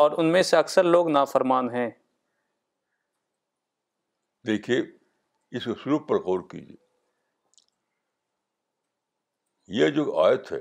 [0.00, 1.88] اور ان میں سے اکثر لوگ نافرمان ہیں
[4.46, 4.80] دیکھیے
[5.56, 6.76] اس اسلوب پر غور کیجیے
[9.80, 10.58] یہ جو آیت ہے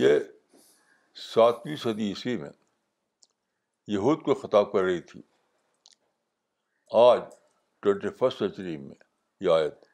[0.00, 0.18] یہ
[1.32, 2.50] ساتویں صدی عیسوی میں
[3.94, 5.20] یہود کو خطاب کر رہی تھی
[7.04, 7.20] آج
[7.82, 8.94] ٹوینٹی فسٹ سینچری میں
[9.44, 9.86] یہ آیت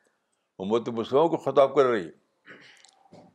[0.60, 3.26] امت مسلموں کو خطاب کر رہی ہے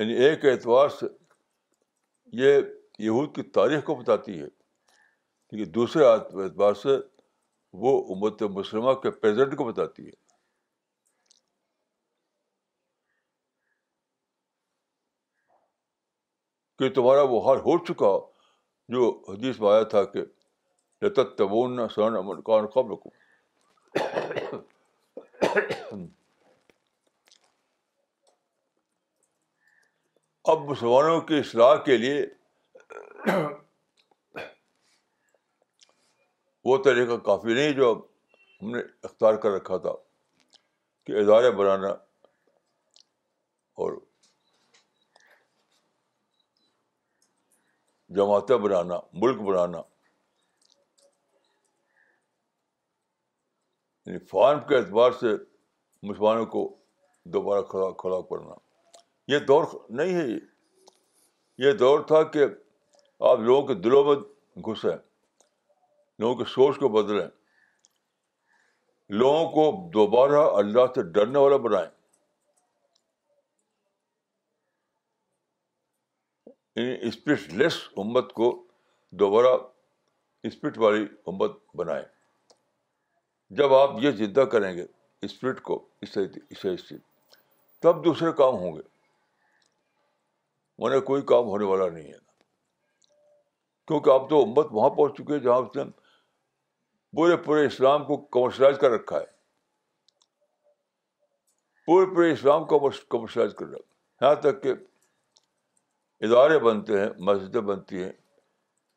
[0.00, 1.06] یعنی ایک اعتبار سے
[2.42, 2.58] یہ
[3.04, 4.46] یہود کی تاریخ کو بتاتی ہے
[5.54, 6.96] لیکن دوسرے اعتبار سے
[7.82, 10.10] وہ امت مسلمہ کے پریزنٹ کو بتاتی ہے
[16.78, 18.10] کہ تمہارا وہ حال ہو چکا
[18.94, 23.10] جو حدیث میں آیا تھا کہ تبون سن امن کان قبل کو
[30.52, 32.22] اب مسلمانوں کی اصلاح کے لیے
[36.64, 37.92] وہ طریقہ کافی نہیں جو
[38.62, 39.92] ہم نے اختیار کر رکھا تھا
[41.06, 41.88] کہ ادارے بنانا
[43.84, 43.92] اور
[48.16, 49.78] جماعتیں بنانا ملک بنانا
[54.06, 55.34] یعنی فارم کے اعتبار سے
[56.08, 56.62] مسلمانوں کو
[57.34, 58.54] دوبارہ کھڑا کھڑا کرنا
[59.32, 59.64] یہ دور
[60.00, 60.24] نہیں ہے
[61.66, 62.44] یہ دور تھا کہ
[63.30, 64.96] آپ لوگوں کے دلوں میں گھسیں
[66.18, 67.26] لوگوں کے سوچ کو بدلیں
[69.20, 69.62] لوگوں کو
[69.94, 71.88] دوبارہ اللہ سے ڈرنے والا بنائیں
[77.08, 78.50] اسپرٹ لیس امت کو
[79.22, 79.56] دوبارہ
[80.46, 82.04] اسپرٹ والی امت بنائیں
[83.60, 84.86] جب آپ یہ زندہ کریں گے
[85.28, 85.74] اسپرٹ کو
[86.06, 86.16] اس
[86.50, 86.96] اسے اس سے
[87.82, 88.82] تب دوسرے کام ہوں گے
[90.84, 92.18] انہیں کوئی کام ہونے والا نہیں ہے
[93.86, 95.82] کیونکہ آپ تو امت وہاں پہنچ چکے ہیں جہاں اس نے
[97.14, 99.32] پورے پورے اسلام کو کمرشلائز کر رکھا ہے
[101.86, 104.72] پورے پورے اسلام کو کمرشلائز کر رکھا ہے یہاں تک کہ
[106.26, 108.10] ادارے بنتے ہیں مسجدیں بنتی ہیں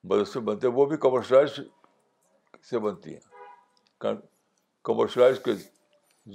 [0.10, 1.60] مدرسے بنتے ہیں وہ بھی کمرشلائز
[2.69, 4.13] سے بنتی ہیں
[4.89, 5.53] کمرشلائز کے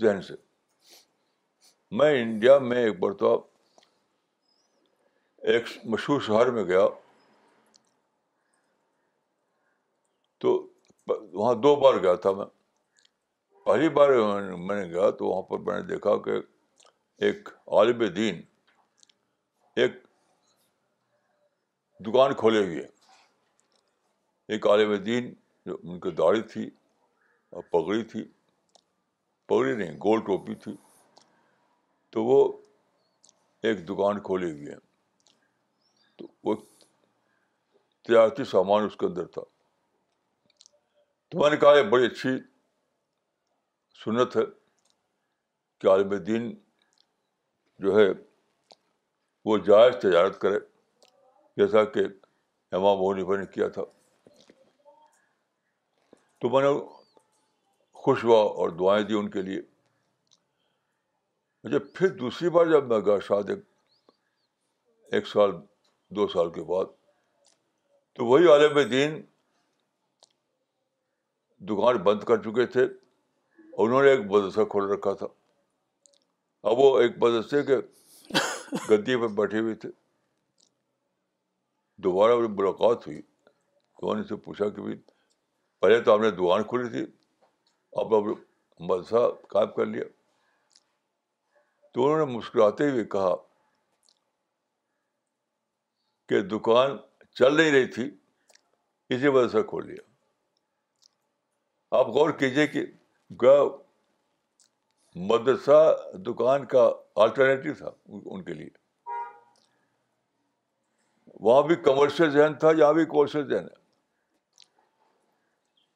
[0.01, 0.35] ذہن سے
[2.01, 3.37] میں انڈیا میں ایک مرتبہ
[5.53, 6.87] ایک مشہور شہر میں گیا
[10.40, 10.55] تو
[11.35, 12.44] وہاں دو بار گیا تھا میں
[13.66, 14.11] پہلی بار
[14.57, 16.38] میں نے گیا تو وہاں پر میں نے دیکھا کہ
[17.27, 17.48] ایک
[17.79, 18.40] عالم دین
[19.83, 19.92] ایک
[22.07, 22.87] دکان کھولے ہوئے
[24.55, 25.33] ایک عالم دین
[25.66, 26.68] جو ان کی داڑھی تھی
[27.55, 28.25] اور پگڑی تھی
[29.48, 30.75] پگڑی نہیں گول ٹوپی تھی
[32.12, 32.38] تو وہ
[33.68, 34.77] ایک دکان کھولے ہوئی ہے
[36.18, 36.55] تو وہ
[38.09, 39.42] تجارتی سامان اس کے اندر تھا
[41.33, 42.31] تو میں نے کہا یہ بڑی اچھی
[44.05, 44.40] سنت ہے
[45.81, 46.51] کہ عالم دین
[47.85, 48.05] جو ہے
[49.45, 50.59] وہ جائز تجارت کرے
[51.57, 52.05] جیسا کہ
[52.77, 53.83] امام عفا نے کیا تھا
[56.40, 56.75] تو میں نے
[58.05, 59.59] خوش ہوا اور دعائیں دی ان کے لیے
[61.64, 63.51] اچھا پھر دوسری بار جب میں گیا شاید
[65.12, 65.51] ایک سال
[66.16, 66.95] دو سال کے بعد
[68.16, 69.21] تو وہی عالم دین
[71.68, 75.27] دکان بند کر چکے تھے اور انہوں نے ایک مدرسہ کھول رکھا تھا
[76.70, 77.77] اب وہ ایک مدرسے کے
[78.90, 79.88] گدی پہ بیٹھے ہوئے تھے
[82.05, 84.96] دوبارہ میری ملاقات ہوئی تو نے سے پوچھا کہ بھائی
[85.81, 87.05] پہلے تو آپ نے دکان کھولی تھی
[88.01, 88.25] اب اب
[88.90, 90.05] مدرسہ قائم کر لیا
[91.94, 93.35] تو انہوں نے مسکراتے ہوئے کہا
[96.29, 96.96] کہ دکان
[97.38, 98.11] چل نہیں رہی تھی
[99.14, 100.11] اسی وجہ سے کھول لیا
[101.98, 102.85] آپ غور کیجیے کہ
[105.31, 105.81] مدرسہ
[106.26, 106.88] دکان کا
[107.22, 107.90] آلٹرنیٹو تھا
[108.35, 108.68] ان کے لیے
[111.48, 113.81] وہاں بھی کمرشل ذہن تھا یہاں بھی کمرشیل ذہن ہے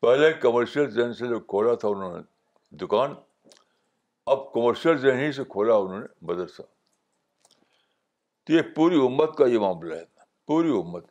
[0.06, 2.22] پہلے کمرشل ذہن سے جو کھولا تھا انہوں نے
[2.84, 3.14] دکان
[4.34, 6.62] اب کمرشل ہی سے کھولا انہوں نے مدرسہ
[8.44, 10.04] تو یہ پوری امت کا یہ معاملہ ہے
[10.48, 11.06] پوری امت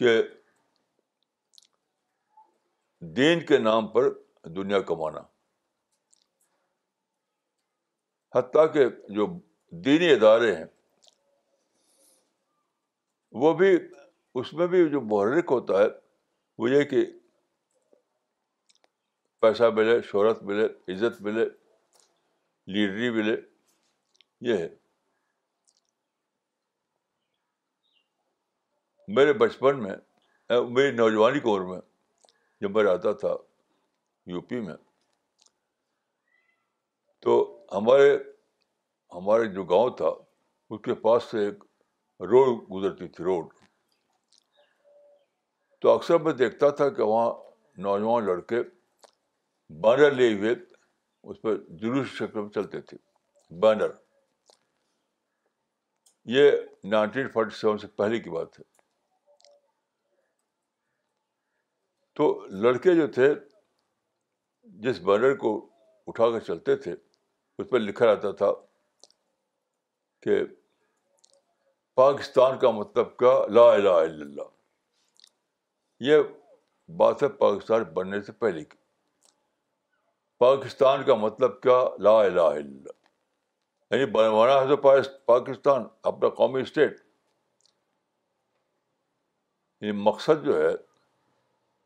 [0.00, 0.20] کہ
[3.16, 4.08] دین کے نام پر
[4.56, 5.20] دنیا کمانا
[8.34, 8.86] حتیٰ کہ
[9.16, 9.26] جو
[9.84, 10.64] دینی ادارے ہیں
[13.42, 13.68] وہ بھی
[14.42, 15.86] اس میں بھی جو محرک ہوتا ہے
[16.62, 17.04] وہ یہ کہ
[19.40, 21.44] پیسہ ملے شہرت ملے عزت ملے
[22.74, 23.36] لیڈری ملے
[24.50, 24.68] یہ ہے
[29.16, 29.94] میرے بچپن میں
[30.74, 31.78] میری نوجوانی کی عمر میں
[32.60, 33.28] جب میں رہتا تھا
[34.32, 34.74] یو پی میں
[37.26, 37.34] تو
[37.72, 38.10] ہمارے
[39.14, 40.10] ہمارے جو گاؤں تھا
[40.70, 41.64] اس کے پاس سے ایک
[42.30, 43.48] روڈ گزرتی تھی روڈ
[45.82, 47.28] تو اکثر میں دیکھتا تھا کہ وہاں
[47.88, 48.62] نوجوان لڑکے
[49.84, 50.54] بینر لیے ہوئے
[51.30, 52.96] اس پہ جلوس شکل میں چلتے تھے
[53.62, 53.98] بینر
[56.38, 56.50] یہ
[56.96, 58.68] نائنٹین فورٹی سیون سے پہلے کی بات ہے
[62.20, 62.24] تو
[62.64, 63.28] لڑکے جو تھے
[64.86, 65.50] جس بینر کو
[66.08, 68.50] اٹھا کر چلتے تھے اس پہ لکھا رہتا تھا
[70.22, 70.36] کہ
[72.00, 74.44] پاکستان کا مطلب کیا لا اللہ
[76.08, 76.22] یہ
[76.98, 78.76] بات ہے پاکستان بننے سے پہلے کی
[80.44, 81.78] پاکستان کا مطلب کیا
[82.08, 84.76] لا الہ الا اللہ یعنی بنوانا ہے تو
[85.32, 87.00] پاکستان اپنا قومی اسٹیٹ
[89.80, 90.70] یعنی مقصد جو ہے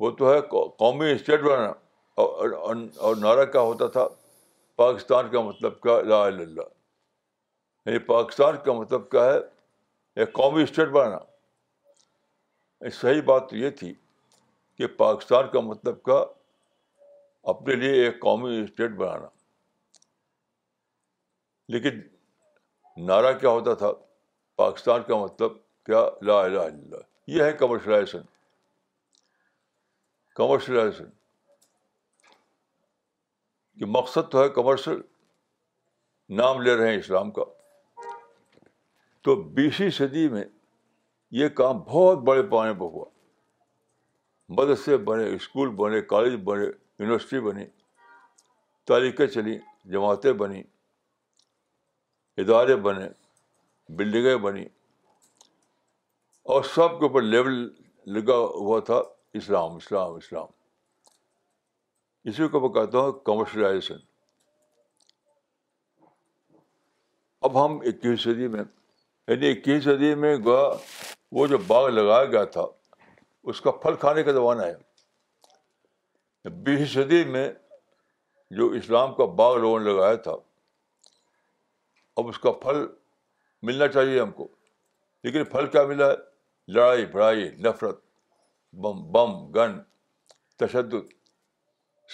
[0.05, 0.41] وہ تو ہے
[0.85, 2.21] قومی اسٹیٹ بنانا
[3.07, 4.07] اور نعرہ کیا ہوتا تھا
[4.81, 6.67] پاکستان کا مطلب کیا لا اللہ
[7.87, 9.39] یعنی پاکستان کا مطلب کیا ہے
[10.23, 13.93] ایک قومی اسٹیٹ بنانا صحیح بات تو یہ تھی
[14.79, 16.23] کہ پاکستان کا مطلب کا
[17.55, 19.29] اپنے لیے ایک قومی اسٹیٹ بنانا
[21.75, 22.01] لیکن
[23.09, 23.93] نعرہ کیا ہوتا تھا
[24.65, 25.57] پاکستان کا مطلب
[25.91, 27.05] کیا لا الہ الا اللہ
[27.37, 28.33] یہ ہے کمرشلائزیشن
[30.37, 31.09] کمرشلائزیشن
[33.79, 35.01] کہ مقصد تو ہے کمرشل
[36.37, 37.45] نام لے رہے ہیں اسلام کا
[39.25, 40.45] تو بیسویں صدی میں
[41.41, 43.05] یہ کام بہت بڑے پیمانے پر ہوا
[44.57, 47.65] مدرسے بنے اسکول بنے کالج بنے یونیورسٹی بنی
[48.89, 49.59] تاریخیں چلی
[49.93, 50.63] جماعتیں بنی
[52.43, 53.09] ادارے بنے
[53.97, 54.65] بلڈنگیں بنی
[56.55, 57.55] اور سب کے اوپر لیول
[58.15, 59.01] لگا ہوا تھا
[59.39, 60.47] اسلام اسلام اسلام
[62.29, 63.97] اسی کو میں کہتا ہوں کمرشلائزیشن
[67.49, 68.63] اب ہم اکیس صدی میں
[69.29, 70.77] یعنی اکیس صدی میں گوا
[71.39, 72.67] وہ جو باغ لگایا گیا تھا
[73.53, 77.49] اس کا پھل کھانے کا زمانہ ہے بیس صدی میں
[78.59, 80.37] جو اسلام کا باغ لوگوں نے لگایا تھا
[82.23, 82.85] اب اس کا پھل
[83.67, 84.49] ملنا چاہیے ہم کو
[85.25, 88.04] لیکن پھل کیا ملا ہے لڑائی بڑائی نفرت
[88.83, 89.73] بم بم گن
[90.59, 91.07] تشدد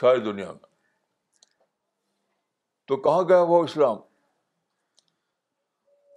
[0.00, 0.68] ساری دنیا میں
[2.86, 3.98] تو کہاں گیا وہ اسلام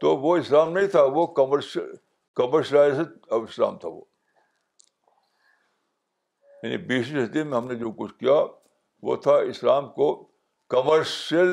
[0.01, 1.93] تو وہ اسلام نہیں تھا وہ کمرشل
[2.35, 2.99] کمرشلائز
[3.37, 4.01] اسلام تھا وہ
[6.63, 8.35] یعنی بیسویں صدی میں ہم نے جو کچھ کیا
[9.07, 10.07] وہ تھا اسلام کو
[10.75, 11.51] کمرشل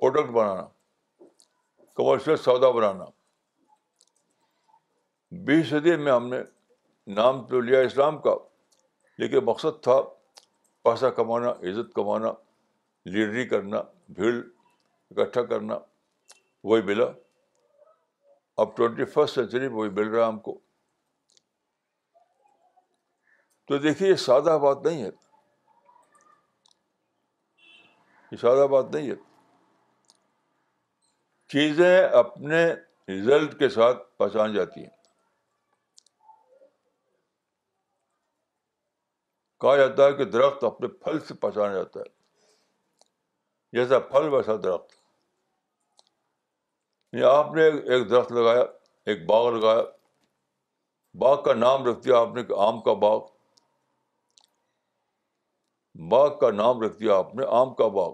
[0.00, 0.66] پروڈکٹ بنانا
[1.96, 3.04] کمرشل سودا بنانا
[5.46, 6.40] بیس صدی میں ہم نے
[7.16, 8.34] نام تو لیا اسلام کا
[9.18, 10.00] لیکن مقصد تھا
[10.84, 12.32] پیسہ کمانا عزت کمانا
[13.14, 13.80] لیڈری کرنا
[14.18, 14.32] بھیڑ
[15.20, 15.78] اکٹھا کرنا
[16.70, 17.04] وہی ملا
[18.62, 20.58] اب ٹوینٹی فسٹ سینچری میں وہی مل رہا ہم کو
[23.68, 25.10] تو دیکھیے یہ سادہ بات نہیں ہے
[28.30, 29.16] یہ سادہ بات نہیں ہے
[31.56, 32.64] چیزیں اپنے
[33.16, 34.98] رزلٹ کے ساتھ پہچان جاتی ہیں
[39.60, 44.94] کہا جاتا ہے کہ درخت اپنے پھل سے پہچانا جاتا ہے جیسا پھل ویسا درخت
[47.12, 48.62] یعنی آپ نے ایک درخت لگایا
[49.12, 49.82] ایک باغ لگایا
[51.24, 53.20] باغ کا نام رکھ دیا آپ نے آم کا باغ
[56.10, 58.12] باغ کا نام رکھ دیا آپ نے آم کا باغ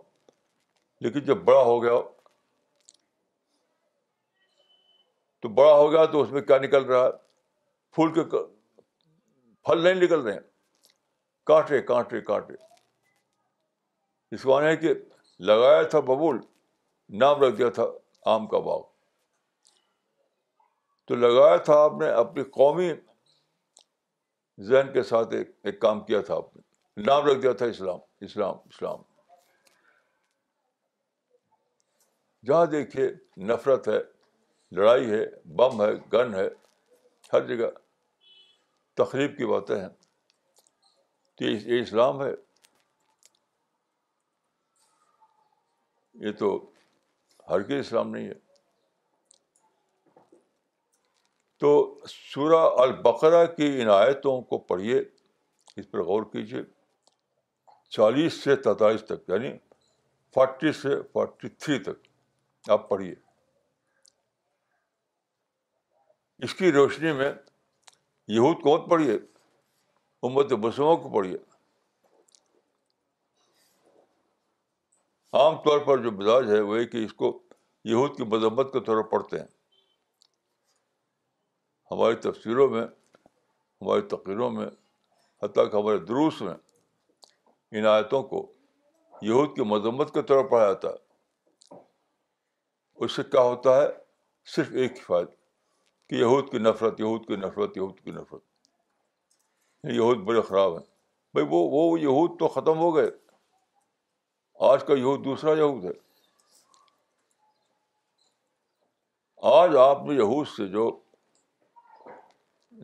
[1.07, 2.01] لیکن جب بڑا ہو گیا
[5.42, 7.11] تو بڑا ہو گیا تو اس میں کیا نکل رہا ہے
[7.94, 10.40] پھول کے پھل نہیں نکل رہے ہیں
[11.47, 12.55] کاٹے کانٹے کانٹے
[14.34, 14.92] اس کو ہے کہ
[15.49, 16.38] لگایا تھا ببول
[17.22, 17.84] نام رکھ دیا تھا
[18.30, 18.80] آم کا باغ
[21.09, 22.88] تو لگایا تھا آپ نے اپنی قومی
[24.68, 27.99] ذہن کے ساتھ ایک ایک کام کیا تھا آپ نے نام رکھ دیا تھا اسلام
[28.28, 29.03] اسلام اسلام
[32.49, 33.09] جہاں دیکھیے
[33.53, 33.99] نفرت ہے
[34.76, 35.22] لڑائی ہے
[35.61, 36.49] بم ہے گن ہے
[37.32, 37.70] ہر جگہ
[39.03, 39.88] تقریب کی باتیں ہیں
[41.41, 42.28] یہ اسلام ہے
[46.26, 46.49] یہ تو
[47.51, 48.34] ہر کے اسلام نہیں ہے
[51.61, 51.70] تو
[52.09, 54.99] سورا البقرہ کی عنایتوں کو پڑھیے
[55.80, 56.62] اس پر غور کیجیے
[57.97, 59.51] چالیس سے تینتالیس تک یعنی
[60.34, 63.14] فورٹی سے فورٹی تھری تک آپ پڑھیے
[66.45, 67.30] اس کی روشنی میں
[68.37, 69.18] یہود کو مت پڑھیے
[70.25, 71.37] امت مسلموں کو پڑھیے
[75.39, 77.39] عام طور پر جو مزاج ہے وہ کہ اس کو
[77.91, 79.47] یہود کی مذمت کے طور پر پڑھتے ہیں
[81.91, 84.67] ہماری تفسیروں میں ہماری تقریروں میں
[85.43, 86.55] حتیٰ کہ ہمارے دروس میں
[87.79, 88.41] ان آیتوں کو
[89.23, 91.75] یہود کی مذمت کے طور پر پڑھا جاتا ہے
[93.05, 93.87] اس سے کیا ہوتا ہے
[94.55, 95.35] صرف ایک حفاظت
[96.09, 98.45] کہ یہود کی نفرت یہود کی نفرت یہود کی نفرت
[99.95, 100.85] یہود بڑے خراب ہیں
[101.35, 103.11] بھائی وہ وہ یہود تو ختم ہو گئے
[104.70, 105.91] آج کا یہود دوسرا یہود ہے
[109.55, 110.91] آج آپ نے یہود سے جو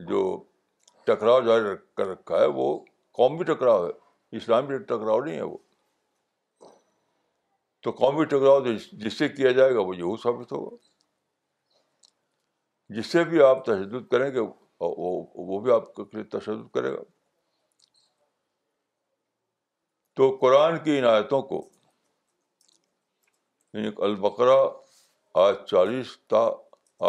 [0.08, 0.22] جو
[1.06, 2.66] ٹکراؤ جاری کر رکھا ہے وہ
[3.18, 3.90] قومی ٹکراؤ ہے
[4.36, 5.56] اسلامی ٹکراؤ نہیں ہے وہ
[7.82, 10.76] تو قومی ٹکراؤ جس سے کیا جائے گا وہ یہود ثابت ہوگا
[12.96, 14.40] جس سے بھی آپ تشدد کریں گے
[14.84, 15.10] اور وہ
[15.48, 17.02] وہ بھی آپ کے لیے تشدد کرے گا
[20.20, 21.60] تو قرآن کی عنایتوں کو
[23.74, 24.56] یعنی البقرا
[25.44, 26.40] آج چالیس تا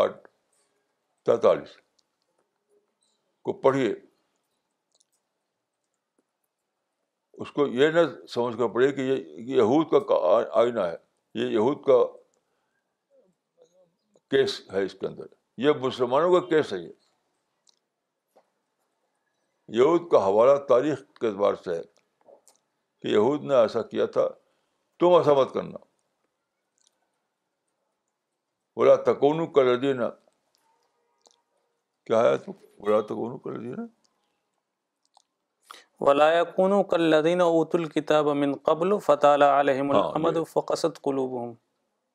[0.01, 0.19] آٹھ
[1.25, 1.75] تینتالیس
[3.47, 3.89] کو پڑھیے
[7.41, 10.19] اس کو یہ نہ سمجھ کر پڑے کہ یہ یہود کا
[10.61, 10.95] آئینہ ہے
[11.43, 11.97] یہ یہود کا
[14.35, 15.33] کیس ہے اس کے اندر
[15.67, 16.91] یہ مسلمانوں کا کیس ہے یہ
[19.77, 21.81] یہود کا حوالہ تاریخ کے اعتبار سے ہے
[23.01, 24.27] کہ یہود نے ایسا کیا تھا
[24.99, 25.77] تم ایسا مت کرنا
[28.75, 29.45] بولا تکون
[37.87, 38.27] کتاب
[38.65, 39.53] قبل فتح ہاں،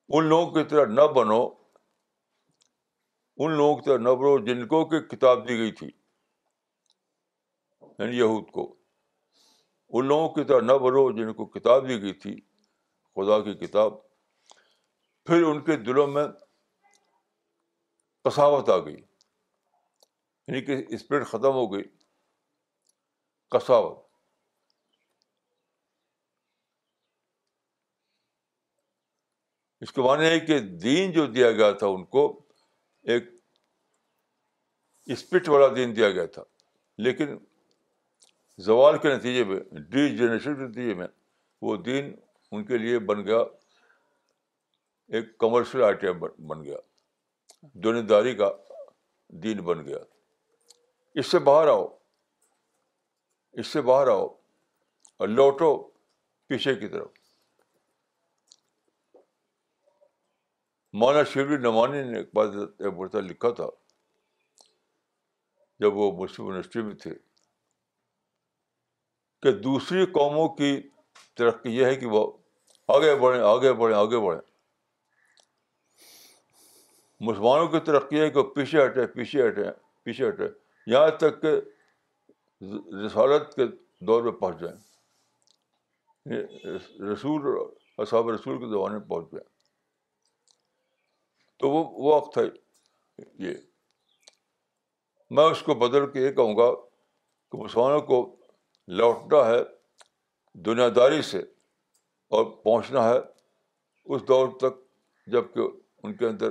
[0.09, 1.43] ان لوگوں کی طرح نہ بنو
[3.39, 5.91] ان لوگوں کی طرح نہ بنو جن کو کتاب دی گئی تھی
[7.99, 8.63] یعنی یہود کو
[9.99, 12.35] ان لوگوں کی طرح نہ بنو جن کو کتاب دی گئی تھی
[13.17, 13.95] خدا کی کتاب
[15.27, 16.27] پھر ان کے دلوں میں
[18.25, 21.83] کساوت آ گئی یعنی کہ اسپرٹ ختم ہو گئی
[23.57, 24.07] کساوت
[29.87, 32.25] اس کے معنی ہے کہ دین جو دیا گیا تھا ان کو
[33.13, 33.29] ایک
[35.17, 36.43] اسپرٹ والا دین دیا گیا تھا
[37.07, 37.37] لیکن
[38.67, 39.59] زوال کے نتیجے میں
[39.91, 41.07] ڈی جنریشن کے نتیجے میں
[41.63, 42.13] وہ دین
[42.53, 43.39] ان کے لیے بن گیا
[45.17, 46.77] ایک کمرشل آئٹم بن گیا
[47.83, 48.51] دونیں داری کا
[49.43, 49.99] دین بن گیا
[51.21, 51.87] اس سے باہر آؤ
[53.61, 54.27] اس سے باہر آؤ
[55.19, 55.71] اور لوٹو
[56.49, 57.07] پیچھے کی طرف
[61.01, 62.51] مولانا شیب نمانی نے ایک بات
[62.99, 63.67] برتا لکھا تھا
[65.81, 67.11] جب وہ مسلم یونیورسٹی میں تھے
[69.43, 70.77] کہ دوسری قوموں کی
[71.37, 72.27] ترقی یہ ہے کہ وہ
[72.95, 74.41] آگے بڑھیں آگے بڑھیں آگے بڑھیں
[77.29, 79.63] مسلمانوں کی ترقی ہے کہ پیچھے ہٹے پیچھے ہٹے
[80.05, 80.45] پیچھے ہٹے
[80.91, 81.55] یہاں تک کہ
[83.07, 83.67] رسالت کے
[84.07, 84.77] دور میں پہنچ جائیں
[87.13, 87.47] رسول
[87.99, 89.47] اصحاب رسول کے میں پہنچ جائیں
[91.61, 92.43] تو وہ وقت ہے
[93.45, 93.53] یہ
[95.37, 96.71] میں اس کو بدل کے یہ کہوں گا
[97.53, 98.21] کہ مسلمانوں کو
[98.97, 99.59] لوٹنا ہے
[100.67, 101.39] دنیا داری سے
[102.37, 103.19] اور پہنچنا ہے
[104.15, 104.79] اس دور تک
[105.33, 105.67] جب کہ
[106.03, 106.51] ان کے اندر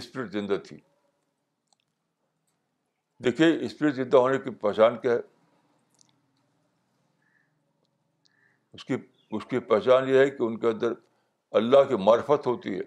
[0.00, 0.76] اسپرٹ زندہ تھی
[3.24, 5.20] دیکھیے اسپرٹ زندہ ہونے کی پہچان کیا ہے
[8.78, 8.96] اس کی
[9.38, 10.92] اس کی پہچان یہ ہے کہ ان کے اندر
[11.60, 12.82] اللہ کی معرفت ہوتی ہے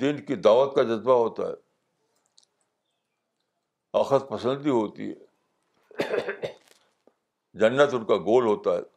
[0.00, 1.54] دین کی دعوت کا جذبہ ہوتا ہے
[4.00, 6.50] آخت پسندی ہوتی ہے
[7.60, 8.90] جنت ان کا گول ہوتا ہے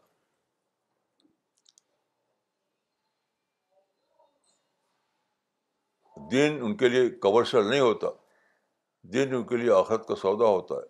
[6.32, 8.08] دین ان کے لیے کمرشل نہیں ہوتا
[9.14, 10.84] دین ان کے لیے آخرت کا سودا ہوتا ہے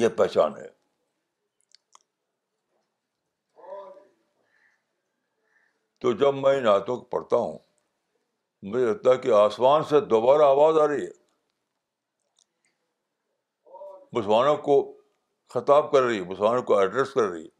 [0.00, 0.68] یہ پہچان ہے
[6.04, 7.58] تو جب میں ان آتوں کو پڑھتا ہوں
[8.72, 11.24] مجھے لگتا ہے کہ آسمان سے دوبارہ آواز آ رہی ہے
[14.12, 14.82] مسلمانوں کو
[15.54, 17.54] خطاب کر رہی ہے مسلمانوں کو ایڈریس کر رہی ہے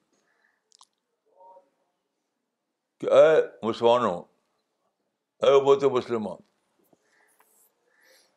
[3.01, 3.37] کہ اے
[3.67, 4.17] مسلمانوں
[5.45, 6.35] اے بہت مسلمہ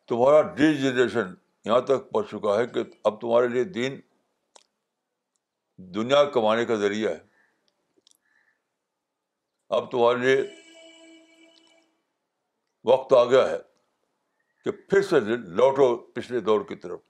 [0.08, 1.34] تمہارا ڈی جنریشن
[1.64, 4.00] یہاں تک پہنچ چکا ہے کہ اب تمہارے لیے دین
[5.94, 7.18] دنیا کمانے کا ذریعہ ہے
[9.76, 10.40] اب تمہارے لیے
[12.92, 13.56] وقت آ گیا ہے
[14.64, 15.20] کہ پھر سے
[15.60, 17.00] لوٹو پچھلے دور کی طرف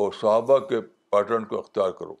[0.00, 0.80] اور صحابہ کے
[1.12, 2.14] پیٹرن کو اختیار کرو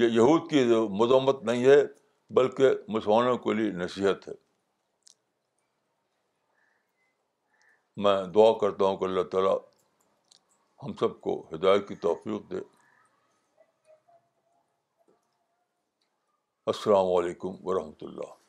[0.00, 1.76] یہ یہود کی جو مذمت نہیں ہے
[2.40, 4.32] بلکہ مسلمانوں کے لیے نصیحت ہے
[8.04, 9.56] میں دعا کرتا ہوں کہ اللہ تعالیٰ
[10.82, 12.60] ہم سب کو ہدایت کی توفیق دے
[16.76, 18.41] السلام علیکم ورحمۃ اللہ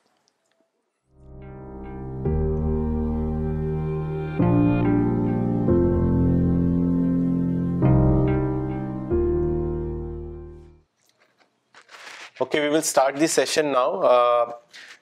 [12.44, 13.90] Okay, we will start the session now.
[14.14, 14.52] Uh,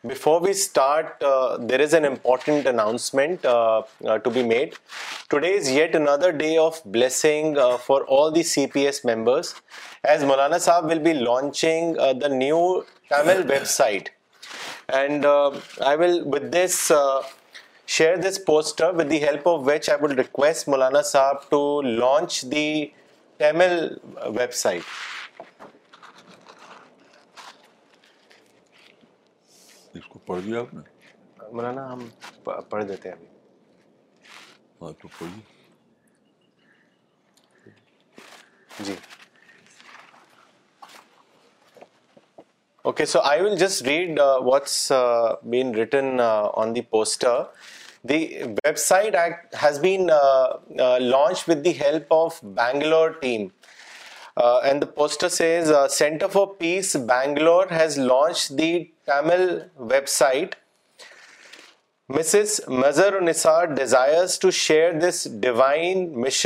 [0.06, 3.82] before we start, uh, there is an important announcement uh,
[4.24, 4.76] to be made.
[5.28, 9.56] Today is yet another day of blessing for all the CPS members,
[10.04, 14.10] as Maulana Saab will be launching the new Tamil website.
[14.88, 16.92] And I will, with this,
[17.88, 21.62] share this poster, with the help of which I would request Maulana Saab to
[22.06, 22.94] launch the
[23.39, 23.96] Tamil
[24.42, 25.08] website.
[30.32, 30.82] پڑھ لیا آپ نے
[31.54, 32.08] مولانا ہم
[32.70, 33.26] پڑھ دیتے ہیں ابھی
[34.82, 35.42] ہاں تو پڑھیے
[38.88, 38.94] جی
[42.92, 44.76] okay so I will just read what's
[45.56, 47.42] been written on the poster
[48.10, 49.16] the web site
[49.64, 50.08] has been
[51.00, 53.48] launch with the help of Bangalore team
[54.44, 58.72] and the poster says centre for peace Bangalore has launch the
[60.07, 60.55] site
[62.09, 62.59] Mrs
[64.53, 66.45] share this ڈیوائنگاڈلز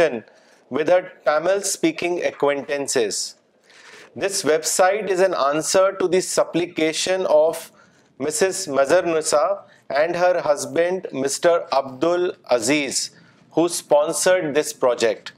[13.57, 15.29] who sponsor this project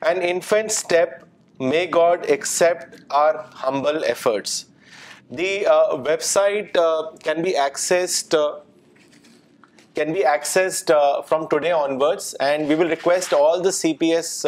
[0.00, 3.34] and infant step may God accept our
[3.64, 4.64] humble efforts
[5.30, 6.76] web site
[7.24, 7.76] can be ایک
[9.94, 10.90] can be accessed
[11.28, 14.46] from today onwards and we will request all the C P S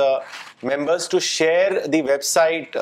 [0.63, 1.09] members
[1.93, 2.77] the website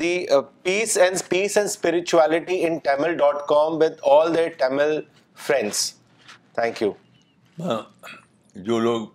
[0.00, 0.14] the
[0.62, 4.98] peace and peace and spirituality dot com with all دیمل
[5.46, 5.84] friends
[6.54, 6.92] thank you
[8.66, 9.06] جو لوگ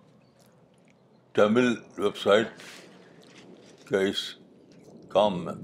[2.22, 2.62] site
[3.88, 4.24] کے اس
[5.12, 5.54] کام میں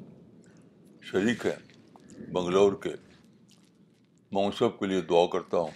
[1.13, 1.57] شریک ہے
[2.33, 2.91] بنگلور کے
[4.59, 5.71] سب کے لیے دعا کرتا ہوں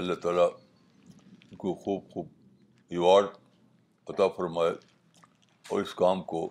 [0.00, 0.46] اللہ تعالیٰ
[1.50, 2.26] ان کو خوب خوب
[2.96, 3.26] ایوارڈ
[4.12, 4.70] عطا فرمائے
[5.70, 6.48] اور اس کام کو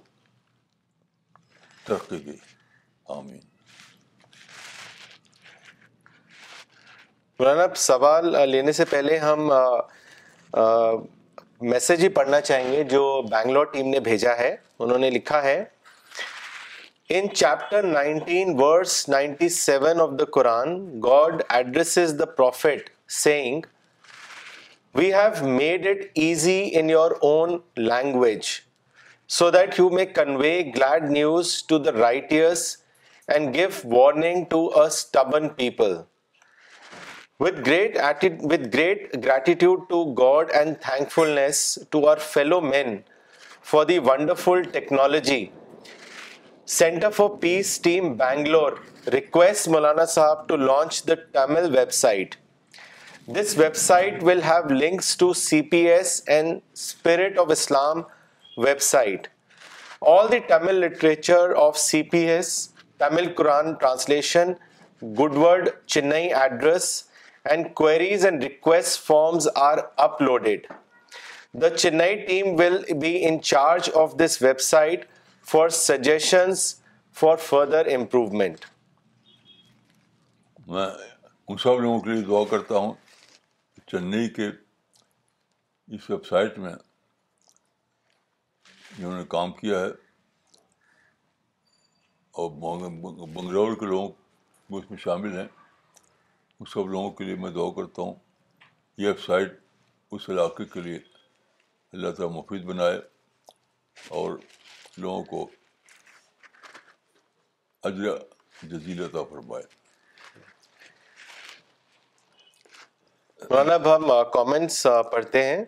[1.87, 2.17] ترقی
[3.17, 3.39] آمین
[7.39, 9.49] مولانا سوال لینے سے پہلے ہم
[11.73, 15.63] میسج ہی پڑھنا چاہیں گے جو بینگلور ٹیم نے بھیجا ہے انہوں نے لکھا ہے
[17.17, 22.91] In chapter 19, verse 97 of the Quran, God addresses the Prophet
[23.21, 23.55] saying,
[24.99, 27.55] "We have made it easy in your own
[27.91, 28.49] language,
[29.37, 32.67] so that you may convey glad news to the righteous
[33.35, 35.95] and give warning to a stubborn people."
[37.45, 41.59] With great gratitude to God and thankfulness
[41.89, 43.03] to our fellow men
[43.71, 45.43] for the wonderful technology
[46.71, 48.77] Center for Peace Team Bangalore
[49.11, 52.35] requests Maulana Sahab to launch the Tamil website.
[53.27, 58.05] This website will have links to CPS and Spirit of Islam
[58.55, 59.25] website.
[59.99, 64.55] All the Tamil literature of CPS, Tamil Quran translation,
[65.01, 67.05] Goodword Chennai address
[67.49, 70.65] and queries and request forms are uploaded.
[71.51, 75.05] The Chennai team will be in charge of this website
[75.49, 76.63] for suggestions
[77.19, 78.65] for further improvement
[80.71, 80.85] میں
[81.47, 82.93] ان سب لوگوں کے لیے دعا کرتا ہوں
[83.91, 84.47] چنئی کے
[85.95, 86.73] اس ویب سائٹ میں
[88.97, 89.87] جنہوں نے کام کیا ہے
[92.43, 94.09] اور بنگلور کے لوگ
[94.69, 95.47] بھی اس میں شامل ہیں
[96.59, 98.13] ان سب لوگوں کے لیے میں دعا کرتا ہوں
[98.97, 99.57] یہ ویب سائٹ
[100.15, 100.97] اس علاقے کے لیے
[101.93, 102.99] اللہ تعالیٰ مفید بنائے
[104.21, 104.37] اور
[104.97, 105.45] لوگوں کو
[109.23, 109.63] فرمائے
[113.73, 115.63] اب ہم کامنٹس پڑھتے ہیں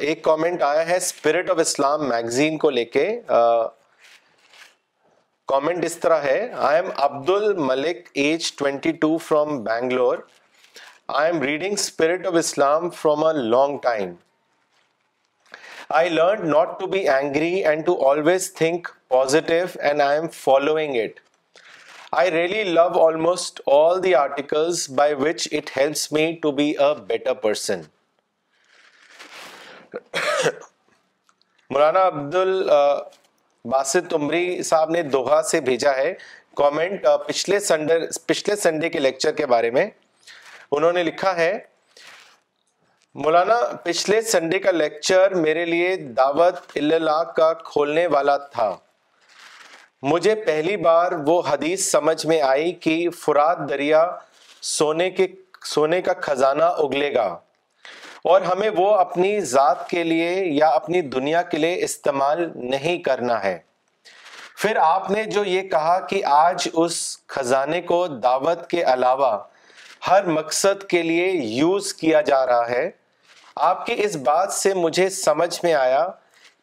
[0.00, 3.06] ایک کامنٹ آیا ہے اسپرٹ آف اسلام میگزین کو لے کے
[5.48, 10.18] کامنٹ اس طرح ہے I am Abdul Malik age twenty two from Bangalore
[11.20, 14.12] I am reading spirit of Islam from a long time
[15.98, 19.54] I learn not to be angry and to always think positive
[19.88, 21.18] and I am following it
[22.18, 26.92] I really love almost all the articles by which it helps me to be a
[27.06, 27.80] better person
[31.72, 32.06] Maulana
[32.42, 32.68] Abdul
[33.72, 36.12] Basit عمری صاحب نے دوہا سے بھیجا ہے
[36.56, 39.86] comment پچھلے Sunday پچھلے Sunday کے lecture کے بارے میں
[40.70, 41.52] انہوں نے لکھا ہے
[43.18, 43.54] مولانا
[43.84, 48.68] پچھلے سنڈے کا لیکچر میرے لیے دعوت اللہ کا کھولنے والا تھا
[50.02, 54.04] مجھے پہلی بار وہ حدیث سمجھ میں آئی کہ فرات دریا
[54.76, 55.26] سونے کے
[55.70, 57.24] سونے کا خزانہ اگلے گا
[58.30, 63.42] اور ہمیں وہ اپنی ذات کے لیے یا اپنی دنیا کے لیے استعمال نہیں کرنا
[63.44, 63.58] ہے
[64.56, 67.00] پھر آپ نے جو یہ کہا کہ آج اس
[67.34, 69.36] خزانے کو دعوت کے علاوہ
[70.08, 72.88] ہر مقصد کے لیے یوز کیا جا رہا ہے
[73.66, 76.04] آپ کی اس بات سے مجھے سمجھ میں آیا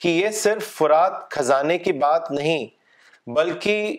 [0.02, 2.66] کہ یہ صرف فرات خزانے کی بات نہیں
[3.36, 3.98] بلکہ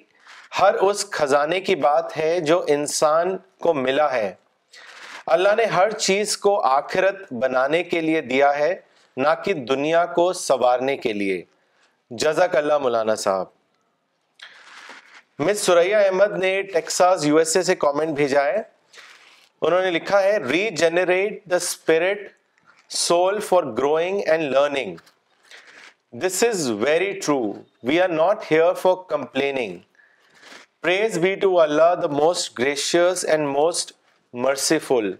[0.61, 4.33] ہر اس خزانے کی بات ہے جو انسان کو ملا ہے
[5.37, 8.75] اللہ نے ہر چیز کو آخرت بنانے کے لیے دیا ہے
[9.17, 11.43] نہ کہ دنیا کو سنوارنے کے لیے
[12.23, 13.47] جزاک اللہ مولانا صاحب
[15.47, 18.57] مس سریا احمد نے ٹیکساس یو ایس اے سے کامنٹ بھیجا ہے
[19.63, 20.37] انہوں نے لکھا ہے
[20.83, 22.27] regenerate the spirit
[22.97, 24.97] soul for growing and learning
[26.23, 27.39] this is very true
[27.85, 29.77] we are not here for complaining
[30.83, 33.57] praise be to Allah the most most gracious and
[34.45, 35.11] merciful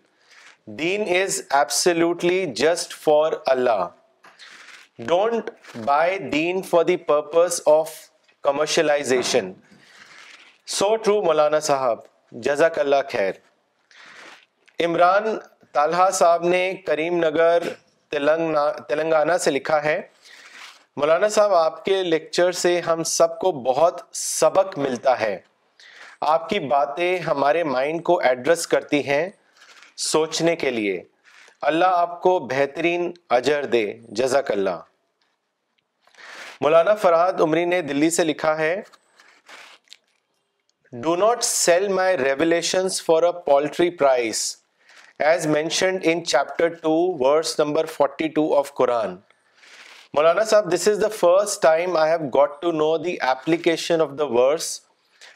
[0.79, 3.87] then is absolutely just for Allah
[5.09, 5.51] don't
[5.85, 7.91] buy then for the purpose of
[8.45, 9.53] commercialization
[10.79, 11.99] so true Maulana Sahib
[12.43, 13.33] جزاک اللہ خیر
[14.85, 15.37] عمران
[15.75, 17.63] صاحب نے کریم نگر
[18.89, 20.01] تلنگانہ سے لکھا ہے
[20.97, 25.37] مولانا صاحب آپ کے لیکچر سے ہم سب کو بہت سبق ملتا ہے
[26.35, 29.29] آپ کی باتیں ہمارے مائنڈ کو ایڈریس کرتی ہیں
[30.11, 31.03] سوچنے کے لیے
[31.69, 33.85] اللہ آپ کو بہترین اجر دے
[34.19, 34.77] جزاک اللہ
[36.61, 38.75] مولانا فرحت عمری نے دلی سے لکھا ہے
[41.03, 44.43] do not sell my a poultry price
[45.21, 49.19] as mentioned in chapter 2 verse number 42 of Quran.
[50.17, 54.17] Maulana Sahib, this is the first time I have got to know the application of
[54.17, 54.83] the verse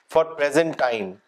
[0.07, 1.21] for present time,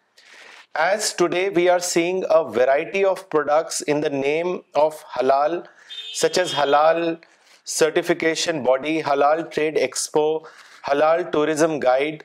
[0.73, 5.67] as today we are seeing a variety of products in the name of halal,
[6.13, 7.19] such as halal
[7.65, 10.45] certification body, halal trade expo,
[10.85, 12.23] halal tourism guide,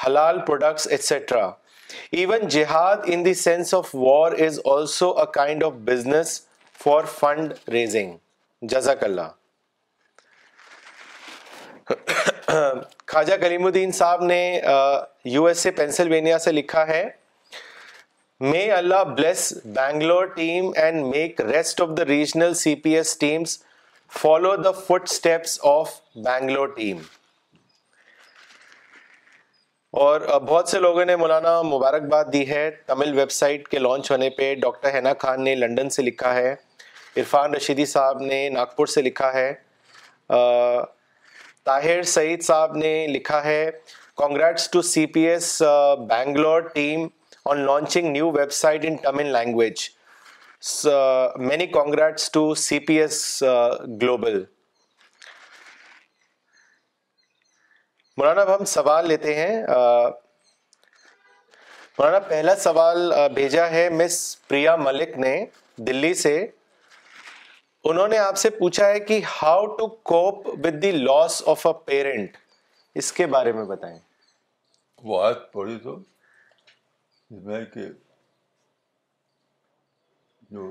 [0.00, 1.54] halal products, etc.
[2.18, 6.40] Even جہاد in the sense of war is also a kind of business
[6.84, 8.16] for fund raising
[8.72, 9.28] جزاک اللہ
[13.10, 14.40] Khwaja Kaleemuddin صاحب نے
[15.24, 17.04] U S A Pennsylvania سے لکھا ہے
[18.50, 23.58] may Allah bless Bangalore team and make rest of the regional C P S teams
[24.20, 24.70] follow the
[25.10, 25.90] footsteps of
[26.24, 26.98] Bangalore team
[29.98, 34.28] اور بہت سے لوگوں نے مولانا مبارکباد دی ہے تمل ویب سائٹ کے لانچ ہونے
[34.36, 36.52] پہ ڈاکٹر ہینا خان نے لنڈن سے لکھا ہے
[37.16, 39.52] عرفان رشیدی صاحب نے ناگپور سے لکھا ہے
[41.64, 43.68] طاہر سعید صاحب نے لکھا ہے
[44.16, 45.50] congrats to C P S
[46.10, 47.06] Bangalore team
[47.50, 48.30] on launching new
[48.60, 49.86] website in Tamil language
[51.48, 53.24] many congrats to C P S
[54.02, 54.42] global
[58.20, 62.98] Maulana اب ہم سوال لیتے ہیں مولانا پہلا سوال
[63.34, 64.16] بھیجا ہے مس
[64.48, 65.30] پریا ملک نے
[65.86, 66.32] دلی سے
[67.90, 71.72] انہوں نے آپ سے پوچھا ہے کہ how to cope with the loss of a
[71.84, 72.30] parent
[73.02, 73.98] اس کے بارے میں بتائیں
[75.10, 75.94] وہ آج پڑھی تو
[77.48, 77.84] میں کہ
[80.50, 80.62] جو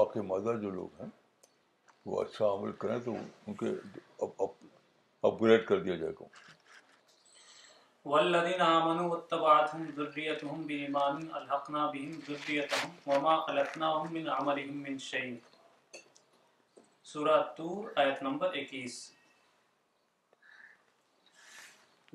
[0.00, 1.08] باقی مادہ جو لوگ ہیں
[2.12, 3.10] وہ اچھا عمل کریں تو
[3.46, 3.70] ان کے
[4.38, 6.26] اپ گریڈ کر دیا جائے گا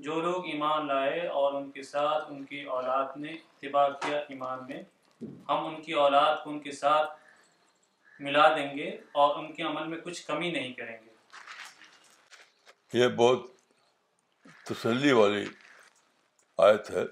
[0.04, 4.60] جو لوگ ایمان لائے اور ان کے ساتھ ان کی اولاد نے اتباع کیا ایمان
[4.68, 4.82] میں
[5.50, 7.18] ہم ان کی اولاد کو ان کے ساتھ
[8.28, 8.90] ملا دیں گے
[9.24, 11.09] اور ان کے عمل میں کچھ کمی نہیں کریں گے
[12.94, 13.42] یہ بہت
[14.66, 15.44] تسلی والی
[16.66, 17.04] آیت ہے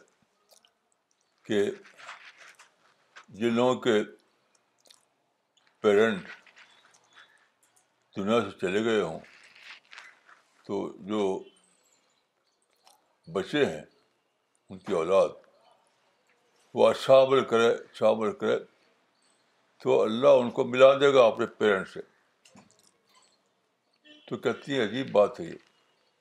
[1.45, 1.63] کہ
[3.39, 3.93] جن لوگوں کے
[5.81, 6.29] پیرنٹ
[8.15, 9.19] دنیا سے چلے گئے ہوں
[10.67, 11.21] تو جو
[13.33, 13.81] بچے ہیں
[14.69, 15.29] ان کی اولاد
[16.73, 18.57] وہ اچھا عمل کرے اچھا عمل کرے
[19.83, 22.01] تو اللہ ان کو ملا دے گا اپنے پیرنٹ سے
[24.27, 25.55] تو کتنی عجیب بات ہے یہ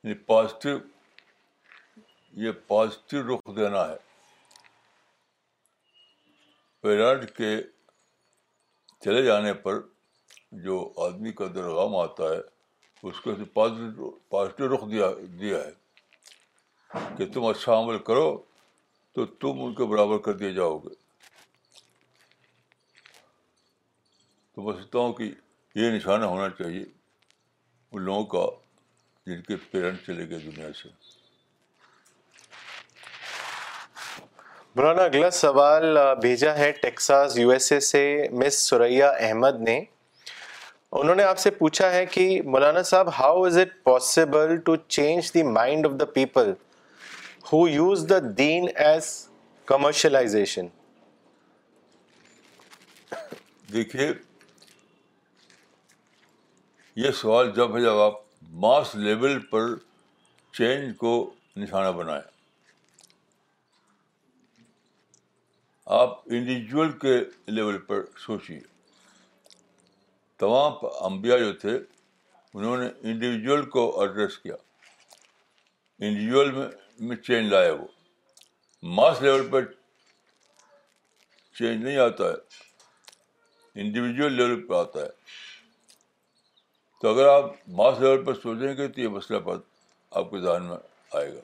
[0.07, 0.79] یعنی پازیٹیو
[2.41, 3.97] یہ پازیٹیو رخ دینا ہے
[6.83, 7.49] پیرڈ کے
[9.05, 9.81] چلے جانے پر
[10.67, 10.77] جو
[11.07, 12.39] آدمی کا درغام آتا ہے
[13.09, 15.07] اس کو پازیٹیو رخ دیا
[15.41, 18.29] دیا ہے کہ تم اچھا عمل کرو
[19.15, 20.95] تو تم ان کے برابر کر دیے جاؤ گے
[24.55, 25.31] تو میں سمجھتا ہوں کہ
[25.81, 26.85] یہ نشانہ ہونا چاہیے
[27.91, 28.47] ان لوگوں کا
[29.27, 30.89] جن کے پیرنٹ چلے گئے دنیا سے
[34.77, 38.03] مولانا اگلا سوال بھیجا ہے ٹیکساس یو ایس اے سے
[38.43, 39.79] مس سریا احمد نے
[40.99, 45.33] انہوں نے آپ سے پوچھا ہے کہ مولانا صاحب how is it possible to change
[45.35, 46.53] the mind of the people
[47.53, 49.09] who use the then as
[49.72, 50.66] commercialization
[53.72, 54.11] دیکھیے
[57.07, 58.24] یہ سوال جب ہے جب آپ
[58.63, 59.67] ماس لیول پر
[60.57, 61.11] چینج کو
[61.61, 62.23] نشانہ بنائیں
[65.97, 67.13] آپ انڈیویجول کے
[67.53, 68.61] لیول پر سوچیے
[70.39, 71.77] تمام انبیاء امبیا جو تھے
[72.55, 74.55] انہوں نے انڈیویجول کو ایڈریس کیا
[76.07, 76.53] انڈیویجول
[77.09, 77.87] میں چینج لایا وہ
[78.99, 79.65] ماس لیول پر
[81.59, 85.45] چینج نہیں آتا ہے انڈیویجول لیول پہ آتا ہے
[87.01, 89.61] تو اگر آپ ماس لیول پر سوچیں گے تو یہ مسئلہ بات
[90.19, 90.77] آپ کے ذہن میں
[91.19, 91.41] آئے گا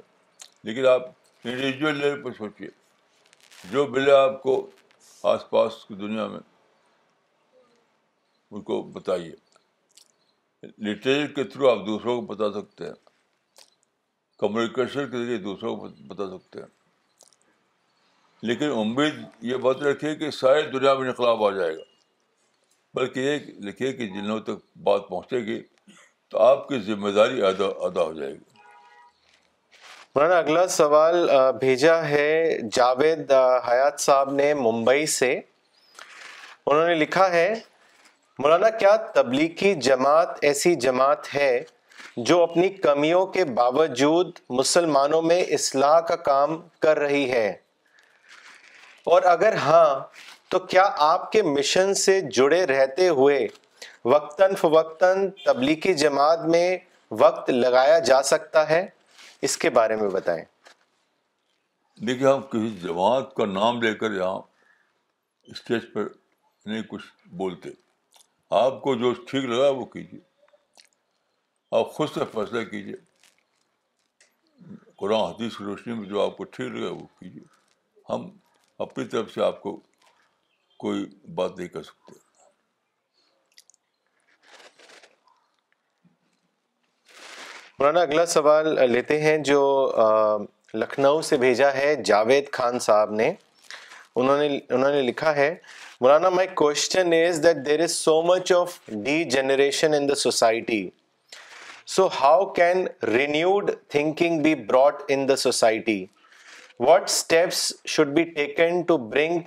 [0.64, 1.06] لیکن آپ
[1.44, 2.68] انڈیویجول لیول پر سوچیے
[3.72, 4.54] جو بلے آپ کو
[5.32, 6.40] آس پاس کی دنیا میں
[8.54, 9.34] ان کو بتائیے
[10.84, 12.94] لٹریچر کے تھرو آپ دوسروں کو بتا سکتے ہیں
[14.38, 16.66] کمیونیکیشن کے ذریعے دوسروں کو بتا سکتے ہیں
[18.50, 21.82] لیکن امید یہ بات رکھیے کہ سارے دنیا میں انقلاب آ جائے گا
[22.94, 25.60] بلکہ یہ لکھے کہ جن لوگوں تک بات پہنچے گی
[26.30, 28.40] تو آپ کی ذمہ داری ادا ادا ہو جائے گی
[30.16, 31.28] مولانا اگلا سوال
[31.60, 33.32] بھیجا ہے جاوید
[33.68, 35.30] حیات صاحب نے ممبئی سے
[36.66, 37.46] انہوں نے لکھا ہے
[38.38, 41.52] مولانا کیا تبلیغی جماعت ایسی جماعت ہے
[42.30, 47.48] جو اپنی کمیوں کے باوجود مسلمانوں میں اصلاح کا کام کر رہی ہے
[49.12, 49.84] اور اگر ہاں
[50.52, 53.36] تو کیا آپ کے مشن سے جڑے رہتے ہوئے
[54.12, 56.66] وقتاً فوقتاً تبلیغی جماعت میں
[57.20, 58.84] وقت لگایا جا سکتا ہے
[59.46, 60.42] اس کے بارے میں بتائیں
[62.06, 64.38] دیکھیے ہم کسی جماعت کا نام لے کر یہاں
[65.52, 66.08] اسٹیج پر
[66.72, 67.06] نہیں کچھ
[67.44, 67.70] بولتے
[68.60, 70.20] آپ کو جو ٹھیک لگا وہ کیجیے
[71.78, 72.96] آپ خود سے فیصلہ کیجیے
[75.00, 77.42] قرآن حدیث کی روشنی میں جو آپ کو ٹھیک لگا وہ کیجیے
[78.12, 78.28] ہم
[78.88, 79.76] اپنی طرف سے آپ کو
[80.82, 81.04] کوئی
[81.34, 82.20] بات نہیں کر سکتے
[87.78, 89.58] مولانا اگلا سوال لیتے ہیں جو
[90.82, 93.32] لکھنؤ سے بھیجا ہے جاوید خان صاحب نے
[94.22, 95.54] انہوں نے انہوں نے لکھا ہے
[96.00, 98.78] مولانا my question is that there is so much of
[99.36, 100.88] degeneration in the society
[101.96, 102.86] so how can
[103.18, 106.04] renewed thinking be brought in the society
[106.86, 109.40] what steps should be taken to bring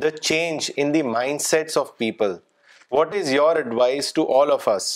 [0.00, 2.36] the change in the mind sets of people
[2.90, 4.86] what is your advice to all of us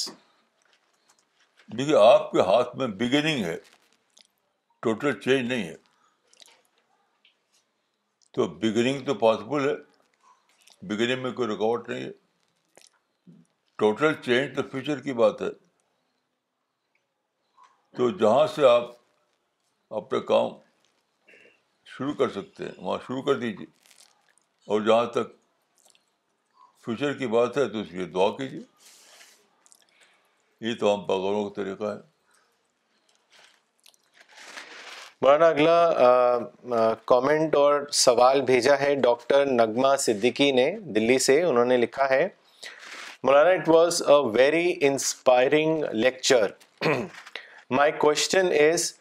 [1.79, 3.57] دیکھیے آپ کے ہاتھ میں beginning ہے
[4.83, 5.75] total change نہیں ہے
[8.35, 9.75] تو beginning تو پاسبل ہے
[10.87, 12.11] بگننگ میں کوئی رکاوٹ نہیں ہے
[13.79, 15.51] ٹوٹل چینج تو فیوچر کی بات ہے
[17.97, 18.91] تو جہاں سے آپ
[20.01, 20.51] اپنے کام
[21.97, 23.75] شروع کر سکتے ہیں وہاں شروع کر دیجیے
[24.73, 25.33] اور جہاں تک
[26.85, 28.61] فیوچر کی بات ہے تو اس لیے دعا کیجیے
[30.69, 32.05] یہ تو ہم پاگلوں کا طریقہ ہے
[35.23, 41.77] مولانا اگلا کامنٹ اور سوال بھیجا ہے ڈاکٹر نگما صدیقی نے دلی سے انہوں نے
[41.85, 42.27] لکھا ہے
[43.25, 46.51] مولانا it was a very inspiring lecture
[47.77, 48.93] my question is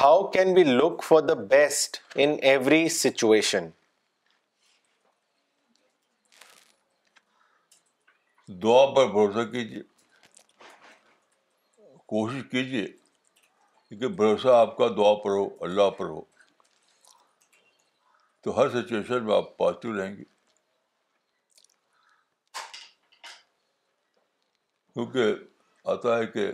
[0.00, 3.68] how can be look for the best in every situation
[8.62, 9.82] دعا پر بھروسہ کیجیے
[12.12, 12.84] کوشش کیجیے
[14.00, 16.20] کہ بھروسہ آپ کا دعا پر ہو اللہ پر ہو
[18.42, 20.24] تو ہر سچویشن میں آپ پازیٹیو رہیں گے
[24.94, 25.34] کیونکہ
[25.92, 26.48] آتا ہے کہ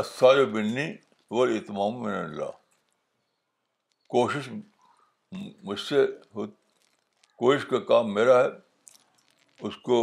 [0.00, 0.90] اسار بنی
[1.38, 2.50] اور اتمام میں اللہ
[4.14, 4.48] کوشش
[5.64, 6.06] مجھ سے
[6.42, 8.48] کوشش کا کام میرا ہے
[9.68, 9.96] اس کو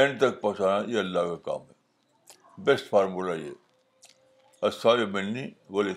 [0.00, 5.88] اینڈ تک پہنچانا یہ اللہ کا کام ہے بیسٹ فارمولہ یہ اسار بول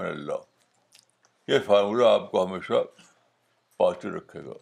[0.00, 2.82] ہے اللہ یہ فارمولہ آپ کو ہمیشہ
[3.78, 4.58] پازیٹو رکھے گا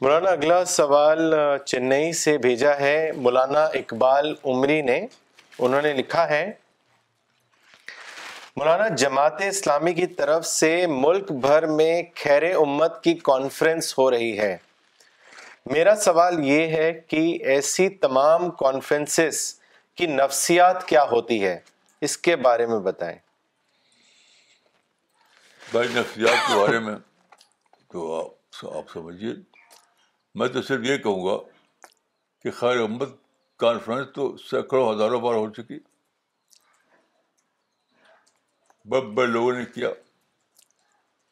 [0.00, 1.34] مولانا اگلا سوال
[1.66, 5.04] چنئی سے بھیجا ہے مولانا اقبال عمری نے
[5.58, 6.44] انہوں نے لکھا ہے
[8.58, 11.90] مولانا جماعت اسلامی کی طرف سے ملک بھر میں
[12.22, 14.56] خیر امت کی کانفرنس ہو رہی ہے
[15.72, 17.20] میرا سوال یہ ہے کہ
[17.54, 19.42] ایسی تمام کانفرنسز
[19.96, 21.58] کی نفسیات کیا ہوتی ہے
[22.08, 23.16] اس کے بارے میں بتائیں
[25.72, 26.94] بھائی نفسیات کے بارے میں
[27.92, 29.34] تو آپ آپ سمجھیے
[30.40, 31.36] میں تو صرف یہ کہوں گا
[32.42, 33.14] کہ خیر امت
[33.64, 35.78] کانفرنس تو سیکڑوں ہزاروں بار ہو چکی
[38.88, 39.88] بڑے بڑے لوگوں نے کیا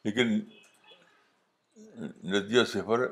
[0.04, 0.38] لیکن
[2.34, 3.08] ندیہ سفر ہے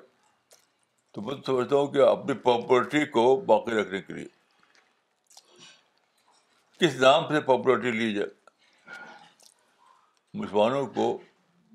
[1.14, 4.28] تو میں سمجھتا ہوں کہ اپنی پاپولرٹی کو باقی رکھنے کے لیے
[6.80, 8.28] کس نام سے پاپولرٹی لی جائے
[10.38, 11.06] مسلمانوں کو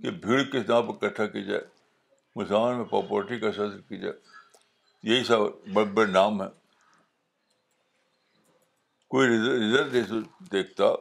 [0.02, 1.62] کہ بھیڑ کس نام پر اکٹھا کی جائے
[2.36, 4.14] مسلمانوں میں پاپولرٹی کا سر کی جائے
[5.12, 6.50] یہی سب بڑے بڑے نام ہیں
[9.14, 10.94] کوئی نہیں دیکھتا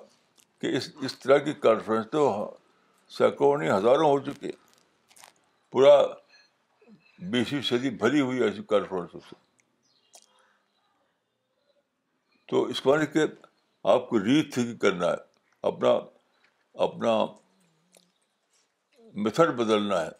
[0.60, 2.22] کہ اس اس طرح کی کانفرنس تو
[3.16, 4.50] سینکڑوں نہیں ہزاروں ہو چکی
[5.72, 5.94] پورا
[7.30, 9.32] بیسویں صدی بھری ہوئی ایسی کانفرنس
[12.50, 13.24] تو اس کو کہ
[13.94, 15.26] آپ کو ری تھنک کرنا ہے
[15.68, 15.90] اپنا
[16.86, 17.12] اپنا
[19.22, 20.10] میتھڈ بدلنا ہے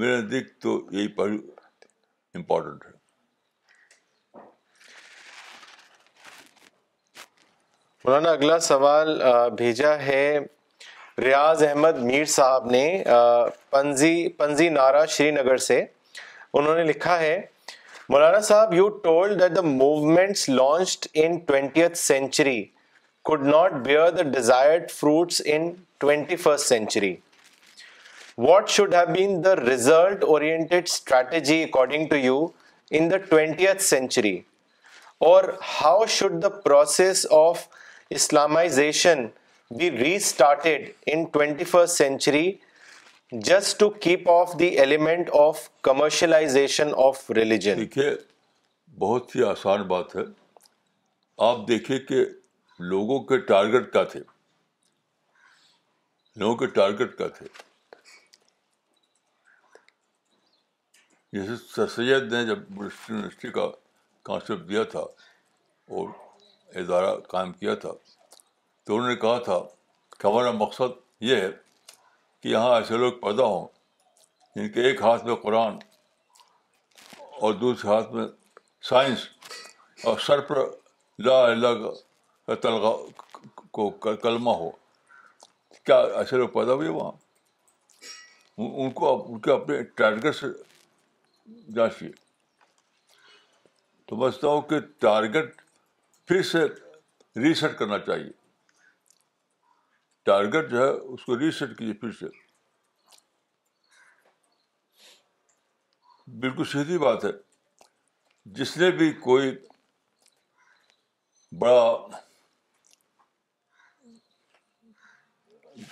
[0.00, 1.36] میرے نزدیک تو یہی پہلو
[2.38, 2.92] امپورٹنٹ ہے
[8.06, 9.20] مولانا اگلا سوال
[9.58, 10.38] بھیجا ہے
[11.24, 12.82] ریاض احمد میر صاحب نے
[13.70, 15.78] پنزی پنزی نارا شری نگر سے
[16.54, 17.40] انہوں نے لکھا ہے
[18.08, 19.42] مولانا صاحب you told
[20.48, 20.98] launch
[21.46, 22.62] twentieth century
[23.30, 23.72] could not
[26.00, 27.14] twenty first century
[28.48, 30.42] what should have been the result or
[33.30, 34.36] twentieth century
[35.32, 35.44] or
[35.80, 37.66] how should the process of
[38.18, 39.26] Islamization
[39.78, 42.44] be restarted in twenty first century
[43.46, 48.10] just to keep off the element of commercialization of religion دیکھیے
[48.98, 50.22] بہت ہی آسان بات ہے
[51.50, 52.24] آپ دیکھیے کہ
[52.94, 54.20] لوگوں کے ٹارگٹ کیا تھے
[56.42, 57.46] لوگوں کے ٹارگٹ کیا تھے
[61.32, 63.68] جیسے سر سید نے جب یونیورسٹی کا
[64.30, 65.00] کانسیپٹ دیا تھا
[65.98, 66.08] اور
[66.80, 67.90] ادارہ قائم کیا تھا
[68.84, 69.58] تو انہوں نے کہا تھا
[70.20, 70.90] کہ ہمارا مقصد
[71.28, 71.48] یہ ہے
[72.42, 73.66] کہ یہاں ایسے لوگ پیدا ہوں
[74.56, 75.74] جن کے ایک ہاتھ میں قرآن
[77.40, 78.26] اور دوسرے ہاتھ میں
[78.90, 79.20] سائنس
[80.06, 80.58] اور سر پر
[81.24, 81.36] لا
[82.62, 82.84] تلغ
[83.78, 84.70] کو کلمہ ہو
[85.86, 87.12] کیا ایسے لوگ پیدا ہوئے وہاں
[88.64, 89.02] ان کو
[89.32, 90.46] ان کے اپنے ٹارگیٹ سے
[91.74, 92.22] جانچیے میں
[94.10, 95.48] سمجھتا ہوں کہ ٹارگیٹ
[96.28, 96.58] پھر سے
[97.42, 98.30] ریسیٹ کرنا چاہیے
[100.26, 102.26] ٹارگیٹ جو ہے اس کو ریسیٹ کیجیے پھر سے
[106.42, 107.30] بالکل سیدھی بات ہے
[108.58, 109.50] جس نے بھی کوئی
[111.60, 111.84] بڑا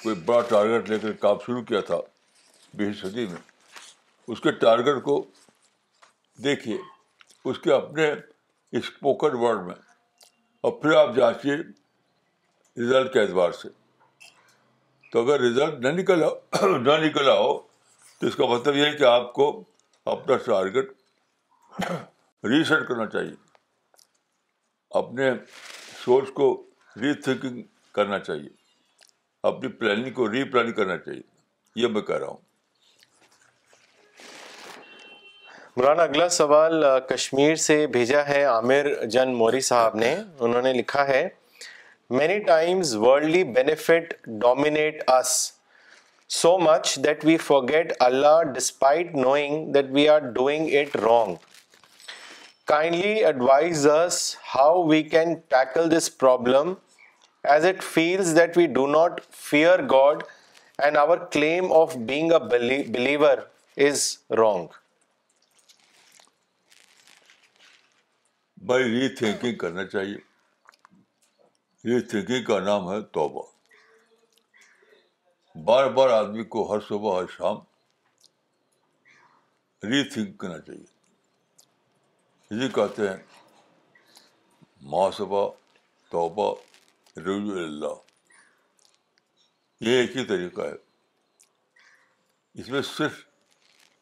[0.02, 1.96] کوئی بڑا ٹارگیٹ لے کر کام شروع کیا تھا
[2.76, 3.40] بیس صدی میں
[4.32, 5.24] اس کے ٹارگیٹ کو
[6.44, 6.78] دیکھیے
[7.50, 8.12] اس کے اپنے
[8.78, 9.74] اسپوکن ورڈ میں
[10.64, 13.68] اور پھر آپ جانچیے رزلٹ کے اعتبار سے
[15.12, 16.26] تو اگر رزلٹ نہ نکلا
[16.82, 17.56] نہ نکلا ہو
[18.20, 19.46] تو اس کا مطلب یہ ہے کہ آپ کو
[20.12, 20.92] اپنا ٹارگیٹ
[22.50, 23.34] ریسیٹ کرنا چاہیے
[25.00, 25.30] اپنے
[26.04, 26.48] سوچ کو
[27.00, 27.62] ری تھنکنگ
[27.94, 28.48] کرنا چاہیے
[29.50, 31.22] اپنی پلاننگ کو ری پلاننگ کرنا چاہیے
[31.82, 32.51] یہ میں کہہ رہا ہوں
[35.76, 40.12] مولانا اگلا سوال کشمیر سے بھیجا ہے عامر جن موری صاحب نے
[40.46, 41.20] انہوں نے لکھا ہے
[42.18, 45.30] many times worldly benefit dominate us
[46.40, 51.34] so much that we forget Allah despite knowing that we are doing it wrong
[52.72, 54.20] kindly advise us
[54.54, 56.72] how we can tackle this problem
[57.54, 60.22] as it feels that we do not fear God
[60.84, 62.38] and our claim of being a
[62.90, 63.38] believer
[63.88, 64.06] is
[64.38, 64.80] wrong
[68.66, 70.18] بھائی ری thinking کرنا چاہیے
[71.88, 73.42] ری thinking کا نام ہے توبہ
[75.66, 77.56] بار بار آدمی کو ہر صبح ہر شام
[79.88, 80.88] ری تھنک کرنا چاہیے
[82.74, 83.16] کہتے ہیں
[84.92, 85.42] محاسبہ
[86.10, 86.48] توبہ
[87.16, 87.96] رضی اللہ
[89.88, 90.78] یہ ایک ہی طریقہ ہے
[92.60, 93.14] اس میں صرف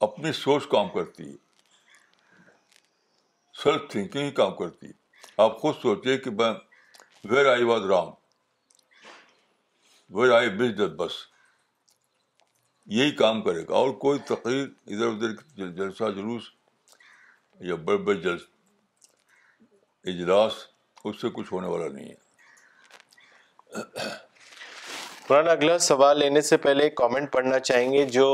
[0.09, 1.37] اپنی سوچ کام کرتی ہے
[3.63, 4.93] سیلف تھنکنگ ہی کام کرتی ہے
[5.43, 6.53] آپ خود سوچیے کہ میں
[7.31, 8.11] ویر آئی واز رام
[10.17, 10.49] ویر آئی
[11.03, 11.13] بس
[12.99, 16.43] یہی کام کرے گا اور کوئی تقریر ادھر ادھر جلسہ جلوس
[17.71, 18.41] یا بڑے بڑے جلس
[20.13, 20.53] اجلاس
[21.05, 22.29] اس سے کچھ ہونے والا نہیں ہے
[25.27, 28.27] قرآن اگلا سوال لینے سے پہلے کامنٹ پڑھنا چاہیں گے جو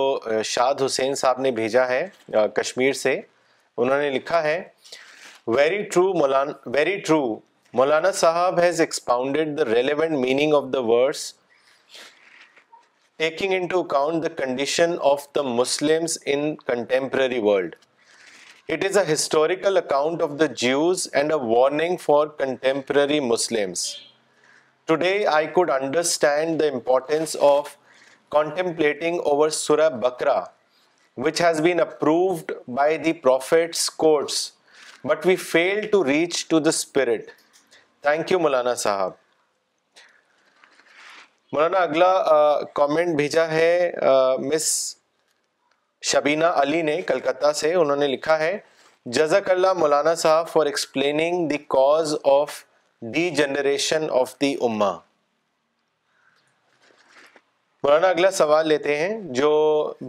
[0.55, 2.07] شاد حسین صاحب نے بھیجا ہے
[2.61, 3.21] کشمیر سے
[3.77, 4.63] انہوں نے لکھا ہے
[5.59, 6.13] Very true.
[6.15, 11.35] Maulana Sahab has expounded the relevant meaning of the verse,
[13.19, 17.77] taking into account the condition of the Muslims in contemporary world.
[18.67, 24.01] It is a historical account of the Jews and a warning for contemporary Muslims.
[24.89, 27.77] Today I could understand the importance of
[28.31, 30.49] contemplating over Surah Baqarah,
[31.15, 34.45] which has been approved by the Prophet's courts
[35.09, 37.31] but we fail to reach to the spirit
[38.03, 39.13] thank you مولانا صاحب
[41.53, 42.11] مولانا اگلا
[42.81, 43.93] comment بھیجا ہے
[44.53, 44.75] مس
[46.15, 48.57] علی نے کلکتہ سے انہوں نے لکھا ہے
[49.19, 52.63] جزاک Allah Maulana Sahab for explaining the cause of
[53.41, 54.91] degeneration of the اما
[57.83, 59.55] مولانا اگلا سوال لیتے ہیں جو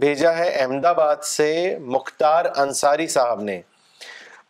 [0.06, 1.50] بھیجا ہے احمد آباد سے
[1.98, 3.60] مختار انصاری صاحب نے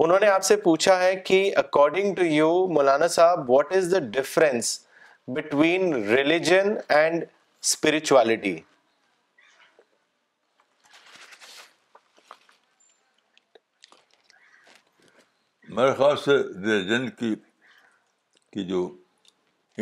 [0.05, 3.99] انہوں نے آپ سے پوچھا ہے کہ اکارڈنگ ٹو یو مولانا صاحب what is the
[4.18, 4.68] difference
[5.36, 8.57] between religion and spirituality
[15.76, 18.80] میرے سے ریلیجن کی جو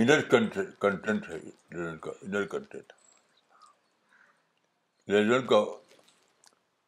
[0.01, 1.37] انر کنٹینٹ ہے
[5.09, 5.63] ریلیجن کا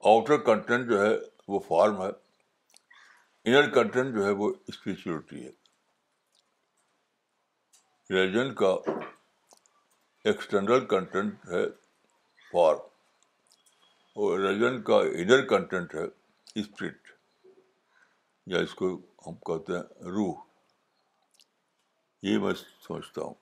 [0.08, 1.14] آؤٹر کنٹینٹ جو ہے
[1.52, 2.10] وہ فارم ہے
[3.48, 5.50] انر کنٹینٹ جو ہے وہ اسپریچولیٹی ہے
[8.14, 8.72] ریلیجن کا
[10.30, 11.62] ایکسٹرنل کنٹینٹ ہے
[12.50, 12.80] فارم
[14.22, 16.04] اور ریلیجن کا انر کنٹینٹ ہے
[16.60, 17.12] اسپرٹ
[18.54, 18.94] یا اس کو
[19.26, 20.44] ہم کہتے ہیں روح
[22.28, 22.52] یہ میں
[22.88, 23.34] سمجھتا ہوں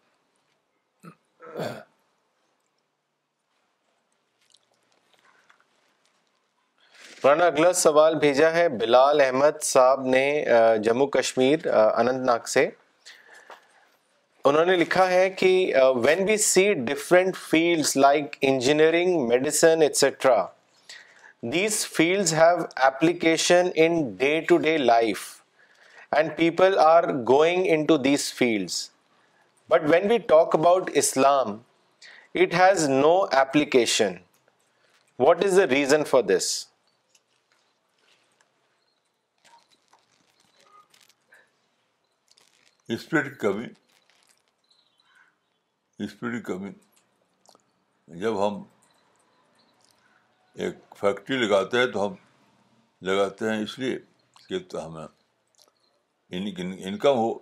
[7.24, 10.24] مولانا اگلا سوال بھیجا ہے بلال احمد صاحب نے
[10.84, 12.66] جموں کشمیر اننت ناگ سے
[14.50, 15.50] انہوں نے لکھا ہے کہ
[16.04, 20.44] when we see different fields like engineering medicine etcetera
[21.52, 25.22] these fields have application in day day to life
[26.16, 28.88] and people are going into these fields
[29.70, 31.56] but when we talk about Islam
[32.40, 34.14] it has no application
[35.26, 36.54] what is the reason for this
[42.95, 43.64] speed کی کمی
[46.05, 46.70] speed کی کمی
[48.20, 48.62] جب ہم
[50.62, 52.14] ایک factory لگاتے ہیں تو ہم
[53.07, 53.99] لگاتے ہیں اس لیے
[54.49, 55.07] کہ ہمیں
[56.76, 57.32] انکم ہو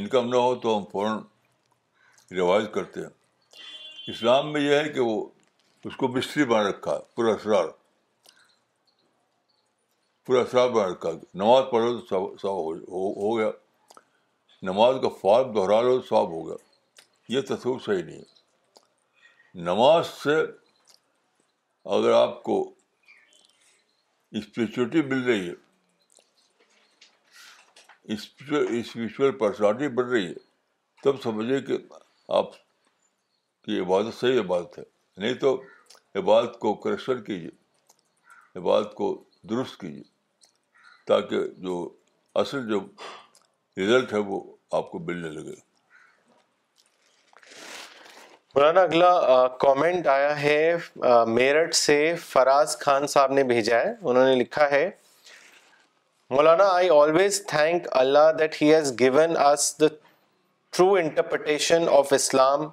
[0.00, 1.18] انکم نہ ہو تو ہم فوراً
[2.38, 5.22] رواج کرتے ہیں اسلام میں یہ ہے کہ وہ
[5.88, 7.68] اس کو مستری بنا رکھا ہے پورا اسرار
[10.26, 13.50] پورا اسرار بنا رکھا نماز پڑھو تو ہو گیا
[14.66, 16.54] نماز کا فارم دہرا لو ہو ہوگا
[17.32, 18.36] یہ تصور صحیح نہیں ہے
[19.68, 20.34] نماز سے
[21.96, 22.56] اگر آپ کو
[24.38, 25.52] اسپریچولیٹی مل رہی ہے
[28.14, 30.34] اسپریچل پرسنالٹی بڑھ رہی ہے
[31.04, 31.78] تب سمجھے کہ
[32.38, 32.52] آپ
[33.64, 34.82] کی عبادت صحیح عبادت ہے
[35.20, 35.54] نہیں تو
[36.20, 39.08] عبادت کو کریکشن کیجیے عبادت کو
[39.50, 40.02] درست کیجیے
[41.06, 41.78] تاکہ جو
[42.40, 42.80] اصل جو
[43.78, 44.38] ریزلٹ ہے وہ
[44.78, 45.54] آپ کو ملنے لگے
[48.54, 49.10] مولانا اگلا
[49.64, 50.60] کامنٹ آیا ہے
[51.34, 51.98] میرٹ سے
[52.28, 54.88] فراز خان صاحب نے بھیجا ہے انہوں نے لکھا ہے
[56.36, 59.86] مولانا I always thank Allah that he has given us the
[60.76, 62.68] true interpretation of Islam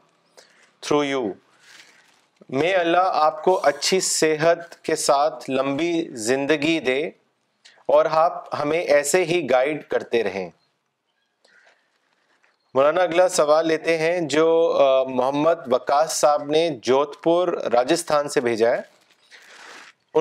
[0.86, 1.24] through you
[2.60, 5.93] میں اللہ آپ کو اچھی صحت کے ساتھ لمبی
[6.32, 7.01] زندگی دے
[7.96, 10.50] اور آپ ہمیں ایسے ہی گائیڈ کرتے رہیں
[12.76, 14.43] مولانا اگلا سوال لیتے ہیں جو
[15.08, 18.80] محمد وکاس صاحب نے جودھ پور راجستھان سے بھیجا ہے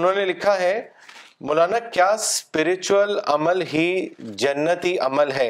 [0.01, 0.75] انہوں نے لکھا ہے
[1.49, 3.87] مولانا کیا اسپرچل عمل ہی
[4.43, 5.49] جنتی عمل ہے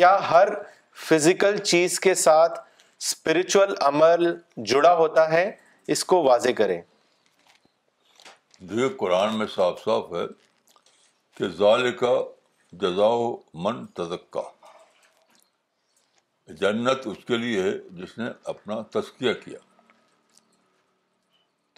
[0.00, 0.48] کیا ہر
[1.08, 4.26] فزیکل چیز کے ساتھ اسپرچل عمل
[4.72, 5.50] جڑا ہوتا ہے
[5.96, 6.80] اس کو واضح کریں
[9.02, 10.26] قرآن میں صاف صاف ہے
[11.38, 12.14] کہ
[12.86, 13.32] جزاؤ
[13.66, 13.84] من
[16.58, 19.58] جنت اس کے لیے ہے جس نے اپنا تذکیہ کیا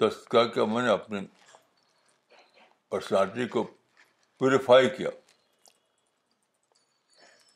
[0.01, 1.19] تذکیہ کیا میں نے اپنی
[2.91, 3.63] پرسنالٹی کو
[4.39, 5.09] پیوریفائی کیا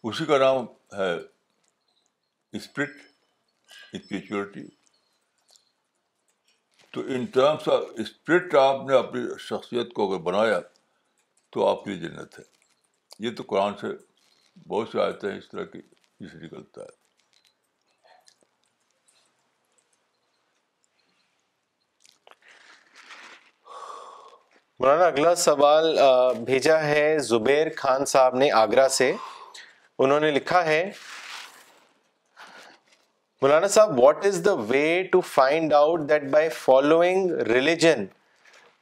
[0.09, 0.65] اسی کا نام
[0.97, 1.13] ہے
[2.57, 2.91] اسپرٹ
[3.93, 4.67] اسپریچولیٹی
[6.93, 10.61] تو ان ٹرمس آف اسپرٹ آپ نے اپنی شخصیت کو اگر بنایا
[11.53, 12.45] تو آپ کی جنت ہے
[13.27, 13.87] یہ تو قرآن سے
[14.69, 15.81] بہت سے آئے تھے اس طرح کی
[16.25, 17.05] اس نکلتا ہے
[24.81, 25.97] مولانا اگلا سوال
[26.47, 29.11] بھیجا ہے زبیر خان صاحب نے آگرہ سے
[30.05, 30.83] انہوں نے لکھا ہے
[33.43, 34.83] مولانا صاحب what is the way
[35.13, 38.05] to find out that by following religion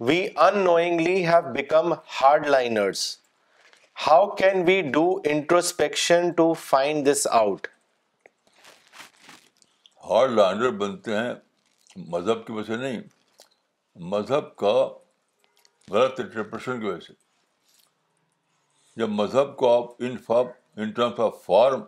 [0.08, 0.18] we
[0.64, 3.06] unknowingly have become hard liners
[4.06, 7.66] how can we do introspection to find this out
[10.10, 11.32] hard liner بنتے ہیں
[12.12, 13.00] مذہب کی وجہ سے نہیں
[14.14, 14.76] مذہب کا
[15.90, 17.12] غلط انٹرپریشن کی وجہ سے
[18.96, 21.82] جب مذہب کو آپ ان form in terms of form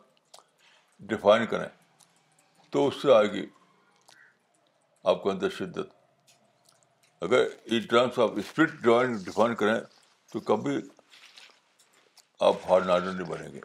[1.09, 1.69] define کریں
[2.73, 3.47] تو اس سے آئے گی
[5.13, 5.95] آپ کے اندر شدت
[7.25, 8.73] اگر in terms of spirit
[9.25, 9.79] define کریں
[10.33, 10.77] تو کبھی
[12.47, 13.61] آپ ہارڈ نارڈر نہیں بنیں گے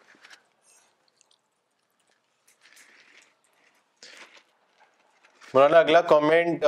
[5.54, 6.64] مولانا اگلا کامنٹ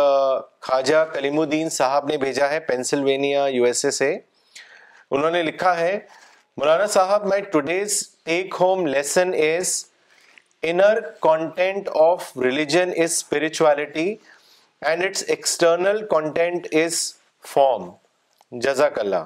[0.67, 4.09] خواجہ کلیم الدین صاحب نے بھیجا ہے پینسلوینیا یو ایس اے سے
[5.11, 5.93] انہوں نے لکھا ہے
[6.57, 9.73] Maulana Sahab my today's take home lesson is
[10.73, 14.13] inner content of religion is spirituality
[14.87, 17.01] and its external content is
[17.53, 17.89] form
[18.63, 19.25] جزاک Allah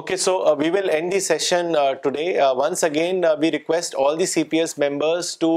[0.00, 2.24] Okay, so uh, we will end the session uh, today.
[2.46, 5.50] Uh, once again, uh, we request all the CPS members to